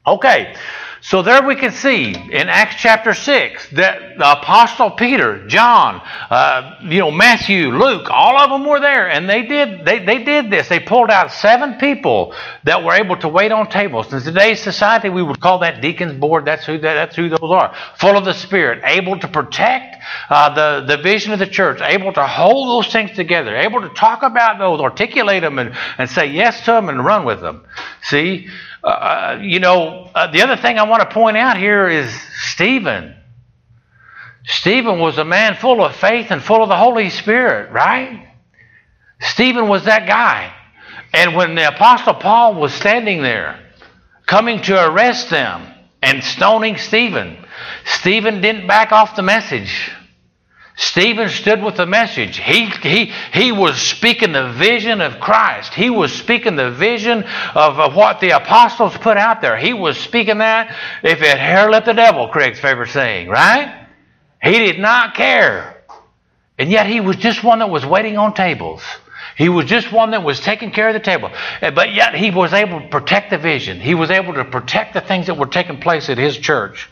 Okay, 0.08 0.56
so 1.02 1.22
there 1.22 1.44
we 1.44 1.56
can 1.56 1.72
see 1.72 2.10
in 2.12 2.50
Acts 2.50 2.76
chapter 2.80 3.14
6 3.14 3.70
that 3.72 4.18
the 4.18 4.32
Apostle 4.32 4.92
Peter, 4.92 5.48
John, 5.48 6.02
uh, 6.30 6.80
you 6.82 7.00
know, 7.00 7.12
Matthew, 7.12 7.70
Luke, 7.72 8.08
all 8.10 8.38
of 8.38 8.50
them 8.50 8.68
were 8.68 8.80
there. 8.80 9.10
And 9.10 9.30
they 9.30 9.44
did, 9.44 9.86
they, 9.86 10.04
they 10.04 10.24
did 10.24 10.50
this. 10.50 10.68
They 10.68 10.80
pulled 10.80 11.12
out 11.12 11.32
seven 11.32 11.76
people 11.76 12.34
that 12.64 12.84
were 12.84 12.94
able 12.94 13.16
to 13.18 13.28
wait 13.28 13.52
on 13.52 13.70
tables. 13.70 14.12
In 14.12 14.22
today's 14.22 14.62
society, 14.62 15.10
we 15.10 15.22
would 15.22 15.40
call 15.40 15.60
that 15.60 15.82
deacon's 15.82 16.14
board. 16.14 16.46
That's 16.46 16.66
who, 16.66 16.80
that, 16.80 16.94
that's 16.94 17.16
who 17.16 17.30
those 17.30 17.40
are. 17.42 17.76
Full 17.98 18.18
of 18.18 18.26
the 18.26 18.34
Spirit, 18.34 18.82
able 18.84 19.20
to 19.20 19.28
protect 19.28 19.98
uh, 20.30 20.54
the, 20.54 20.86
the 20.88 21.02
vision 21.02 21.32
of 21.32 21.40
the 21.40 21.48
church, 21.48 21.80
able 21.82 22.12
to 22.14 22.26
hold 22.26 22.70
those 22.70 22.92
things 22.92 23.12
together, 23.12 23.56
able 23.56 23.82
to 23.82 23.90
talk 23.90 24.24
about 24.24 24.58
those, 24.58 24.80
articulate 24.80 25.42
them, 25.42 25.60
and, 25.60 25.76
and 25.98 26.10
say 26.10 26.26
yes 26.26 26.66
to 26.66 26.72
them 26.72 26.90
and 26.90 27.06
run 27.06 27.24
with 27.24 27.42
them. 27.42 27.66
See? 28.02 28.48
Uh, 28.88 28.89
uh, 28.89 29.39
you 29.41 29.60
know, 29.60 30.10
uh, 30.15 30.32
the 30.32 30.41
other 30.41 30.56
thing 30.56 30.80
I 30.80 30.84
want 30.84 31.02
to 31.02 31.13
point 31.13 31.36
out 31.36 31.58
here 31.58 31.89
is 31.89 32.10
Stephen. 32.52 33.17
Stephen 34.45 35.00
was 35.00 35.17
a 35.17 35.26
man 35.26 35.56
full 35.56 35.84
of 35.84 35.93
faith 35.93 36.32
and 36.32 36.41
full 36.41 36.63
of 36.63 36.69
the 36.69 36.78
Holy 36.78 37.10
Spirit, 37.10 37.69
right? 37.69 38.30
Stephen 39.19 39.67
was 39.67 39.84
that 39.84 40.08
guy. 40.08 40.54
And 41.13 41.36
when 41.36 41.56
the 41.56 41.67
Apostle 41.67 42.13
Paul 42.13 42.56
was 42.56 42.73
standing 42.73 43.21
there, 43.21 43.60
coming 44.26 44.62
to 44.62 44.88
arrest 44.88 45.30
them 45.30 45.67
and 46.02 46.23
stoning 46.23 46.78
Stephen, 46.78 47.43
Stephen 47.84 48.39
didn't 48.39 48.67
back 48.67 48.93
off 48.93 49.17
the 49.17 49.21
message. 49.21 49.91
Stephen 50.78 51.28
stood 51.30 51.63
with 51.63 51.76
the 51.76 51.88
message. 51.88 52.38
He, 52.38 52.66
he, 52.68 53.12
he 53.34 53.52
was 53.52 53.82
speaking 53.82 54.32
the 54.32 54.54
vision 54.54 55.02
of 55.02 55.20
Christ. 55.20 55.74
He 55.74 55.90
was 55.90 56.13
speaking 56.13 56.56
the 56.56 56.70
vision 56.70 57.24
of, 57.56 57.80
of 57.80 57.96
what 57.96 58.20
the 58.20 58.30
apostles 58.30 58.96
put 58.96 59.18
out 59.18 59.42
there. 59.42 59.58
He 59.58 59.74
was 59.74 59.98
speaking 59.98 60.38
that 60.38 60.76
if 61.04 61.24
it 61.24 61.38
hair 61.40 61.72
left 61.72 61.88
the 61.88 61.94
devil, 61.94 62.28
Craig's 62.28 62.60
favorite 62.60 62.90
saying, 62.90 63.28
right? 63.28 63.88
He 64.42 64.52
did 64.52 64.78
not 64.78 65.16
care. 65.16 65.84
And 66.60 66.70
yet 66.70 66.86
he 66.86 67.02
was 67.02 67.16
just 67.16 67.44
one 67.44 67.60
that 67.60 67.72
was 67.72 67.84
waiting 67.84 68.18
on 68.18 68.36
tables. 68.36 68.84
He 69.36 69.50
was 69.50 69.66
just 69.66 69.92
one 69.92 70.12
that 70.12 70.24
was 70.24 70.40
taking 70.40 70.70
care 70.70 70.90
of 70.90 70.94
the 70.94 71.00
table. 71.00 71.32
But 71.60 71.96
yet 71.96 72.13
he 72.13 72.30
was 72.30 72.54
able 72.54 72.82
to 72.82 72.88
protect 72.88 73.32
the 73.32 73.40
vision. 73.40 73.80
He 73.80 73.96
was 73.96 74.12
able 74.12 74.36
to 74.36 74.46
protect 74.46 74.94
the 74.94 75.02
things 75.02 75.26
that 75.26 75.38
were 75.38 75.48
taking 75.48 75.80
place 75.80 76.10
at 76.10 76.20
his 76.20 76.38
church. 76.38 76.88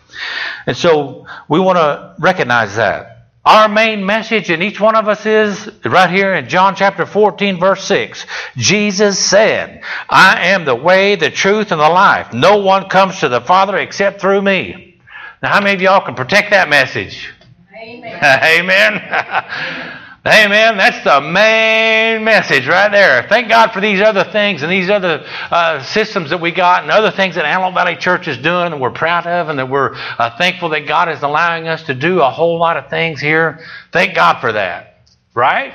And 0.65 0.75
so 0.75 1.27
we 1.47 1.59
want 1.59 1.77
to 1.77 2.15
recognize 2.19 2.75
that. 2.77 3.14
Our 3.45 3.69
main 3.69 4.03
message 4.03 4.49
in 4.49 4.63
each 4.63 4.79
one 4.79 4.95
of 4.95 5.07
us 5.07 5.23
is 5.27 5.69
right 5.85 6.09
here 6.09 6.33
in 6.33 6.49
John 6.49 6.75
chapter 6.75 7.05
14, 7.05 7.59
verse 7.59 7.83
6. 7.83 8.25
Jesus 8.57 9.19
said, 9.19 9.83
I 10.09 10.47
am 10.47 10.65
the 10.65 10.73
way, 10.73 11.15
the 11.15 11.29
truth, 11.29 11.71
and 11.71 11.79
the 11.79 11.87
life. 11.87 12.33
No 12.33 12.57
one 12.57 12.89
comes 12.89 13.19
to 13.19 13.29
the 13.29 13.41
Father 13.41 13.77
except 13.77 14.19
through 14.19 14.41
me. 14.41 14.99
Now, 15.43 15.49
how 15.49 15.61
many 15.61 15.75
of 15.75 15.81
y'all 15.81 16.03
can 16.03 16.15
protect 16.15 16.49
that 16.49 16.69
message? 16.69 17.31
Amen. 17.79 18.19
Amen. 18.43 20.01
Amen. 20.27 20.75
That's 20.77 21.03
the 21.03 21.21
main 21.21 22.23
message 22.23 22.67
right 22.67 22.91
there. 22.91 23.27
Thank 23.29 23.47
God 23.47 23.73
for 23.73 23.79
these 23.79 24.01
other 24.01 24.23
things 24.23 24.63
and 24.63 24.71
these 24.71 24.89
other 24.89 25.23
uh, 25.51 25.83
systems 25.83 26.31
that 26.31 26.41
we 26.41 26.51
got 26.51 26.81
and 26.81 26.91
other 26.91 27.11
things 27.11 27.35
that 27.35 27.45
Antelope 27.45 27.75
Valley 27.75 27.95
Church 27.95 28.27
is 28.27 28.39
doing 28.39 28.73
and 28.73 28.81
we're 28.81 28.89
proud 28.89 29.27
of 29.27 29.49
and 29.49 29.59
that 29.59 29.69
we're 29.69 29.93
uh, 29.93 30.35
thankful 30.35 30.69
that 30.69 30.87
God 30.87 31.09
is 31.09 31.21
allowing 31.21 31.67
us 31.67 31.83
to 31.83 31.93
do 31.93 32.21
a 32.21 32.31
whole 32.31 32.57
lot 32.57 32.75
of 32.75 32.89
things 32.89 33.21
here. 33.21 33.59
Thank 33.91 34.15
God 34.15 34.41
for 34.41 34.51
that. 34.51 35.03
Right? 35.35 35.71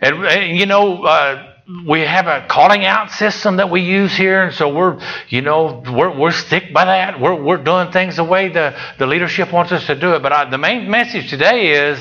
And, 0.00 0.24
and 0.24 0.56
you 0.56 0.64
know, 0.64 1.04
uh, 1.04 1.52
we 1.86 2.00
have 2.00 2.28
a 2.28 2.46
calling 2.48 2.86
out 2.86 3.10
system 3.10 3.56
that 3.56 3.68
we 3.68 3.82
use 3.82 4.16
here, 4.16 4.44
and 4.44 4.54
so 4.54 4.72
we're, 4.74 5.00
you 5.28 5.42
know, 5.42 5.82
we're, 5.86 6.16
we're 6.16 6.30
stick 6.30 6.72
by 6.72 6.86
that. 6.86 7.20
We're, 7.20 7.34
we're 7.34 7.62
doing 7.62 7.90
things 7.92 8.16
the 8.16 8.24
way 8.24 8.48
the, 8.48 8.74
the 8.98 9.06
leadership 9.06 9.52
wants 9.52 9.72
us 9.72 9.86
to 9.88 9.98
do 9.98 10.14
it. 10.14 10.22
But 10.22 10.32
I, 10.32 10.48
the 10.48 10.58
main 10.58 10.88
message 10.88 11.28
today 11.28 11.90
is 11.90 11.98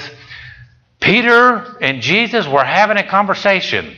Peter 1.06 1.78
and 1.82 2.02
Jesus 2.02 2.48
were 2.48 2.63
having 2.63 2.98
a 2.98 3.08
conversation. 3.08 3.96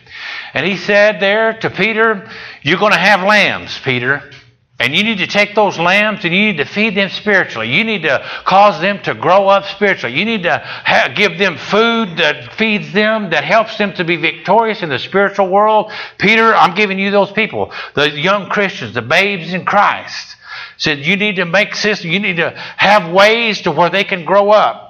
And 0.53 0.65
he 0.65 0.75
said 0.75 1.21
there 1.21 1.53
to 1.59 1.69
Peter, 1.69 2.29
You're 2.63 2.79
going 2.79 2.91
to 2.91 2.99
have 2.99 3.21
lambs, 3.21 3.79
Peter. 3.79 4.29
And 4.77 4.93
you 4.93 5.03
need 5.03 5.19
to 5.19 5.27
take 5.27 5.55
those 5.55 5.79
lambs 5.79 6.25
and 6.25 6.33
you 6.33 6.51
need 6.51 6.57
to 6.57 6.65
feed 6.65 6.95
them 6.95 7.09
spiritually. 7.09 7.73
You 7.73 7.85
need 7.85 8.03
to 8.03 8.29
cause 8.43 8.81
them 8.81 9.01
to 9.03 9.15
grow 9.15 9.47
up 9.47 9.63
spiritually. 9.65 10.19
You 10.19 10.25
need 10.25 10.43
to 10.43 10.59
ha- 10.59 11.13
give 11.15 11.39
them 11.39 11.57
food 11.57 12.17
that 12.17 12.53
feeds 12.53 12.91
them, 12.91 13.29
that 13.29 13.45
helps 13.45 13.77
them 13.77 13.93
to 13.93 14.03
be 14.03 14.17
victorious 14.17 14.83
in 14.83 14.89
the 14.89 14.99
spiritual 14.99 15.47
world. 15.47 15.91
Peter, 16.19 16.53
I'm 16.53 16.75
giving 16.75 16.99
you 16.99 17.09
those 17.09 17.31
people, 17.31 17.71
the 17.95 18.11
young 18.11 18.49
Christians, 18.49 18.93
the 18.93 19.01
babes 19.01 19.53
in 19.53 19.63
Christ. 19.65 20.35
Said 20.75 20.99
you 20.99 21.15
need 21.15 21.37
to 21.37 21.45
make 21.45 21.73
system, 21.73 22.11
you 22.11 22.19
need 22.19 22.35
to 22.35 22.51
have 22.51 23.11
ways 23.11 23.61
to 23.61 23.71
where 23.71 23.89
they 23.89 24.03
can 24.03 24.25
grow 24.25 24.51
up. 24.51 24.86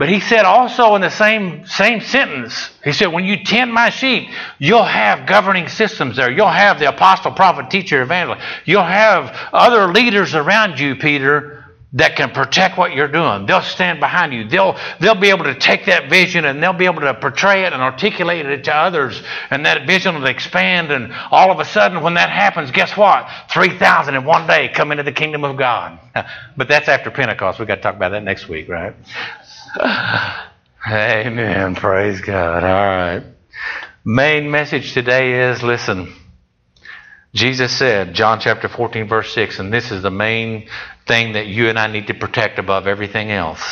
But 0.00 0.08
he 0.08 0.20
said 0.20 0.46
also 0.46 0.94
in 0.94 1.02
the 1.02 1.10
same, 1.10 1.66
same 1.66 2.00
sentence, 2.00 2.70
he 2.82 2.90
said, 2.90 3.08
when 3.08 3.26
you 3.26 3.44
tend 3.44 3.70
my 3.70 3.90
sheep, 3.90 4.30
you'll 4.58 4.82
have 4.82 5.26
governing 5.26 5.68
systems 5.68 6.16
there. 6.16 6.30
You'll 6.30 6.48
have 6.48 6.78
the 6.78 6.88
apostle, 6.88 7.32
prophet, 7.32 7.68
teacher, 7.68 8.00
evangelist. 8.00 8.42
You'll 8.64 8.82
have 8.82 9.36
other 9.52 9.92
leaders 9.92 10.34
around 10.34 10.80
you, 10.80 10.96
Peter, 10.96 11.66
that 11.92 12.16
can 12.16 12.30
protect 12.30 12.78
what 12.78 12.94
you're 12.94 13.08
doing. 13.08 13.44
They'll 13.44 13.60
stand 13.60 14.00
behind 14.00 14.32
you. 14.32 14.48
They'll, 14.48 14.78
they'll 15.00 15.20
be 15.20 15.28
able 15.28 15.44
to 15.44 15.54
take 15.54 15.84
that 15.84 16.08
vision 16.08 16.46
and 16.46 16.62
they'll 16.62 16.72
be 16.72 16.86
able 16.86 17.02
to 17.02 17.12
portray 17.12 17.66
it 17.66 17.74
and 17.74 17.82
articulate 17.82 18.46
it 18.46 18.64
to 18.64 18.74
others. 18.74 19.22
And 19.50 19.66
that 19.66 19.86
vision 19.86 20.14
will 20.14 20.28
expand. 20.28 20.92
And 20.92 21.12
all 21.30 21.50
of 21.50 21.60
a 21.60 21.64
sudden, 21.66 22.02
when 22.02 22.14
that 22.14 22.30
happens, 22.30 22.70
guess 22.70 22.96
what? 22.96 23.28
3,000 23.50 24.14
in 24.14 24.24
one 24.24 24.46
day 24.46 24.68
come 24.68 24.92
into 24.92 25.02
the 25.02 25.12
kingdom 25.12 25.44
of 25.44 25.58
God. 25.58 25.98
But 26.56 26.68
that's 26.68 26.88
after 26.88 27.10
Pentecost. 27.10 27.58
We've 27.58 27.68
got 27.68 27.76
to 27.76 27.80
talk 27.80 27.96
about 27.96 28.10
that 28.10 28.22
next 28.22 28.48
week, 28.48 28.68
right? 28.68 28.94
Amen. 30.86 31.74
Praise 31.76 32.20
God. 32.20 32.64
All 32.64 32.70
right. 32.70 33.22
Main 34.04 34.50
message 34.50 34.94
today 34.94 35.50
is 35.50 35.62
listen. 35.62 36.12
Jesus 37.34 37.76
said, 37.76 38.14
John 38.14 38.40
chapter 38.40 38.68
14, 38.68 39.06
verse 39.06 39.32
6, 39.32 39.60
and 39.60 39.72
this 39.72 39.92
is 39.92 40.02
the 40.02 40.10
main 40.10 40.68
thing 41.06 41.34
that 41.34 41.46
you 41.46 41.68
and 41.68 41.78
I 41.78 41.86
need 41.86 42.08
to 42.08 42.14
protect 42.14 42.58
above 42.58 42.88
everything 42.88 43.30
else. 43.30 43.62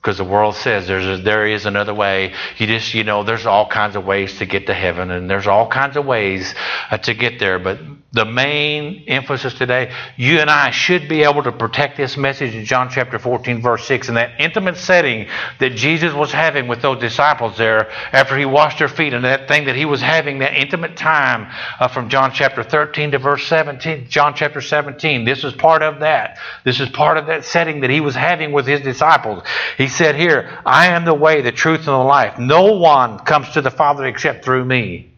Because 0.00 0.16
the 0.16 0.24
world 0.24 0.54
says 0.54 0.86
there's 0.86 1.20
a, 1.20 1.22
there 1.22 1.46
is 1.46 1.66
another 1.66 1.92
way. 1.92 2.32
You 2.56 2.66
just 2.66 2.94
you 2.94 3.04
know 3.04 3.22
there's 3.22 3.44
all 3.44 3.68
kinds 3.68 3.96
of 3.96 4.04
ways 4.04 4.38
to 4.38 4.46
get 4.46 4.66
to 4.66 4.74
heaven, 4.74 5.10
and 5.10 5.28
there's 5.28 5.46
all 5.46 5.68
kinds 5.68 5.96
of 5.96 6.06
ways 6.06 6.54
uh, 6.90 6.96
to 6.98 7.12
get 7.12 7.38
there. 7.38 7.58
But 7.58 7.80
the 8.12 8.24
main 8.24 9.04
emphasis 9.06 9.54
today, 9.54 9.92
you 10.16 10.40
and 10.40 10.50
I 10.50 10.70
should 10.70 11.08
be 11.08 11.22
able 11.22 11.44
to 11.44 11.52
protect 11.52 11.96
this 11.96 12.16
message 12.16 12.54
in 12.56 12.64
John 12.64 12.88
chapter 12.90 13.20
14, 13.20 13.62
verse 13.62 13.86
6, 13.86 14.08
in 14.08 14.14
that 14.16 14.40
intimate 14.40 14.76
setting 14.78 15.28
that 15.60 15.76
Jesus 15.76 16.12
was 16.12 16.32
having 16.32 16.66
with 16.66 16.82
those 16.82 16.98
disciples 16.98 17.56
there 17.56 17.90
after 18.12 18.36
he 18.36 18.44
washed 18.46 18.80
their 18.80 18.88
feet, 18.88 19.12
and 19.14 19.24
that 19.24 19.46
thing 19.46 19.66
that 19.66 19.76
he 19.76 19.84
was 19.84 20.00
having 20.00 20.40
that 20.40 20.54
intimate 20.54 20.96
time 20.96 21.52
uh, 21.78 21.86
from 21.86 22.08
John 22.08 22.32
chapter 22.32 22.64
13 22.64 23.12
to 23.12 23.18
verse 23.18 23.46
17, 23.46 24.08
John 24.08 24.34
chapter 24.34 24.60
17. 24.60 25.24
This 25.24 25.44
is 25.44 25.52
part 25.52 25.82
of 25.82 26.00
that. 26.00 26.38
This 26.64 26.80
is 26.80 26.88
part 26.88 27.16
of 27.16 27.26
that 27.26 27.44
setting 27.44 27.80
that 27.82 27.90
he 27.90 28.00
was 28.00 28.14
having 28.14 28.50
with 28.50 28.66
his 28.66 28.80
disciples. 28.80 29.44
He 29.78 29.86
said 29.90 30.16
here, 30.16 30.58
I 30.64 30.88
am 30.88 31.04
the 31.04 31.14
way, 31.14 31.42
the 31.42 31.52
truth, 31.52 31.80
and 31.80 31.88
the 31.88 31.98
life. 31.98 32.38
No 32.38 32.76
one 32.76 33.18
comes 33.18 33.50
to 33.50 33.60
the 33.60 33.70
Father 33.70 34.06
except 34.06 34.44
through 34.44 34.64
me. 34.64 35.10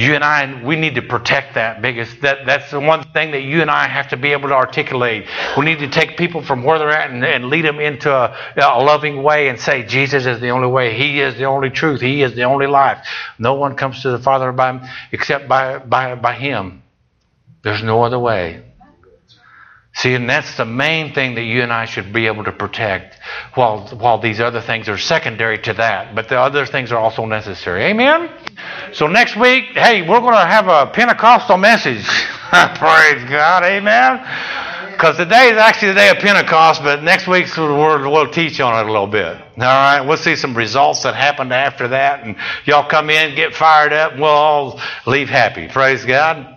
You 0.00 0.14
and 0.14 0.24
I, 0.24 0.64
we 0.64 0.76
need 0.76 0.94
to 0.94 1.02
protect 1.02 1.56
that 1.56 1.82
because 1.82 2.08
that, 2.20 2.46
that's 2.46 2.70
the 2.70 2.80
one 2.80 3.02
thing 3.12 3.32
that 3.32 3.42
you 3.42 3.60
and 3.60 3.70
I 3.70 3.86
have 3.86 4.08
to 4.08 4.16
be 4.16 4.32
able 4.32 4.48
to 4.48 4.54
articulate. 4.54 5.26
We 5.58 5.66
need 5.66 5.80
to 5.80 5.88
take 5.88 6.16
people 6.16 6.42
from 6.42 6.64
where 6.64 6.78
they're 6.78 6.90
at 6.90 7.10
and, 7.10 7.22
and 7.22 7.50
lead 7.50 7.66
them 7.66 7.78
into 7.80 8.10
a, 8.10 8.34
a 8.56 8.82
loving 8.82 9.22
way 9.22 9.48
and 9.48 9.60
say, 9.60 9.82
Jesus 9.82 10.24
is 10.24 10.40
the 10.40 10.48
only 10.50 10.68
way. 10.68 10.96
He 10.96 11.20
is 11.20 11.36
the 11.36 11.44
only 11.44 11.68
truth. 11.68 12.00
He 12.00 12.22
is 12.22 12.34
the 12.34 12.44
only 12.44 12.66
life. 12.66 13.06
No 13.38 13.54
one 13.54 13.76
comes 13.76 14.00
to 14.00 14.10
the 14.10 14.18
Father 14.18 14.52
by, 14.52 14.88
except 15.12 15.48
by, 15.48 15.78
by, 15.80 16.14
by 16.14 16.32
Him. 16.32 16.82
There's 17.62 17.82
no 17.82 18.02
other 18.02 18.18
way. 18.18 18.62
See, 20.00 20.14
and 20.14 20.30
that's 20.30 20.56
the 20.56 20.64
main 20.64 21.12
thing 21.12 21.34
that 21.34 21.42
you 21.42 21.60
and 21.62 21.70
I 21.70 21.84
should 21.84 22.10
be 22.10 22.26
able 22.26 22.44
to 22.44 22.52
protect 22.52 23.18
while, 23.52 23.86
while 23.88 24.18
these 24.18 24.40
other 24.40 24.62
things 24.62 24.88
are 24.88 24.96
secondary 24.96 25.58
to 25.58 25.74
that. 25.74 26.14
But 26.14 26.30
the 26.30 26.40
other 26.40 26.64
things 26.64 26.90
are 26.90 26.98
also 26.98 27.26
necessary. 27.26 27.84
Amen? 27.84 28.30
So 28.94 29.08
next 29.08 29.36
week, 29.36 29.64
hey, 29.74 30.00
we're 30.08 30.20
going 30.20 30.32
to 30.32 30.46
have 30.46 30.68
a 30.68 30.90
Pentecostal 30.90 31.58
message. 31.58 32.06
Praise 32.50 33.28
God. 33.28 33.62
Amen? 33.64 34.90
Because 34.92 35.18
today 35.18 35.50
is 35.50 35.58
actually 35.58 35.88
the 35.88 35.94
day 35.94 36.08
of 36.08 36.16
Pentecost, 36.16 36.82
but 36.82 37.02
next 37.02 37.26
we'll, 37.26 37.44
we'll 38.10 38.30
teach 38.30 38.58
on 38.58 38.78
it 38.78 38.88
a 38.88 38.90
little 38.90 39.06
bit. 39.06 39.36
All 39.36 39.42
right, 39.56 40.00
we'll 40.00 40.16
see 40.16 40.34
some 40.34 40.56
results 40.56 41.02
that 41.02 41.14
happened 41.14 41.52
after 41.52 41.88
that, 41.88 42.24
and 42.24 42.36
y'all 42.64 42.88
come 42.88 43.10
in, 43.10 43.34
get 43.34 43.54
fired 43.54 43.92
up, 43.92 44.12
and 44.12 44.22
we'll 44.22 44.30
all 44.30 44.80
leave 45.06 45.28
happy. 45.28 45.68
Praise 45.68 46.06
God. 46.06 46.56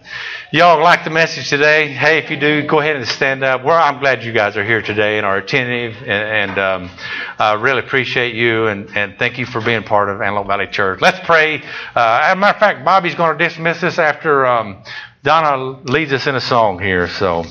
Y'all 0.53 0.83
like 0.83 1.03
the 1.03 1.09
message 1.09 1.49
today? 1.49 1.87
Hey, 1.87 2.19
if 2.19 2.29
you 2.29 2.37
do, 2.37 2.67
go 2.67 2.79
ahead 2.79 2.95
and 2.95 3.07
stand 3.07 3.43
up. 3.43 3.63
Well, 3.63 3.75
I'm 3.75 3.99
glad 3.99 4.23
you 4.23 4.31
guys 4.31 4.55
are 4.55 4.63
here 4.63 4.83
today 4.83 5.17
and 5.17 5.25
are 5.25 5.37
attentive, 5.37 5.95
and, 6.03 6.51
and 6.51 6.59
um, 6.59 6.91
I 7.39 7.53
really 7.53 7.79
appreciate 7.79 8.35
you 8.35 8.67
and, 8.67 8.95
and 8.95 9.17
thank 9.17 9.39
you 9.39 9.47
for 9.47 9.61
being 9.61 9.81
part 9.81 10.09
of 10.09 10.21
Antelope 10.21 10.45
Valley 10.45 10.67
Church. 10.67 11.01
Let's 11.01 11.19
pray. 11.25 11.63
Uh, 11.95 12.19
as 12.21 12.33
a 12.33 12.35
matter 12.35 12.53
of 12.53 12.59
fact, 12.59 12.85
Bobby's 12.85 13.15
going 13.15 13.35
to 13.35 13.43
dismiss 13.43 13.81
us 13.81 13.97
after 13.97 14.45
um, 14.45 14.83
Donna 15.23 15.81
leads 15.91 16.13
us 16.13 16.27
in 16.27 16.35
a 16.35 16.39
song 16.39 16.77
here. 16.77 17.07
So, 17.07 17.45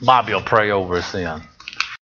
Bobby 0.00 0.32
will 0.32 0.42
pray 0.42 0.70
over 0.70 0.98
us 0.98 1.10
then. 1.10 1.42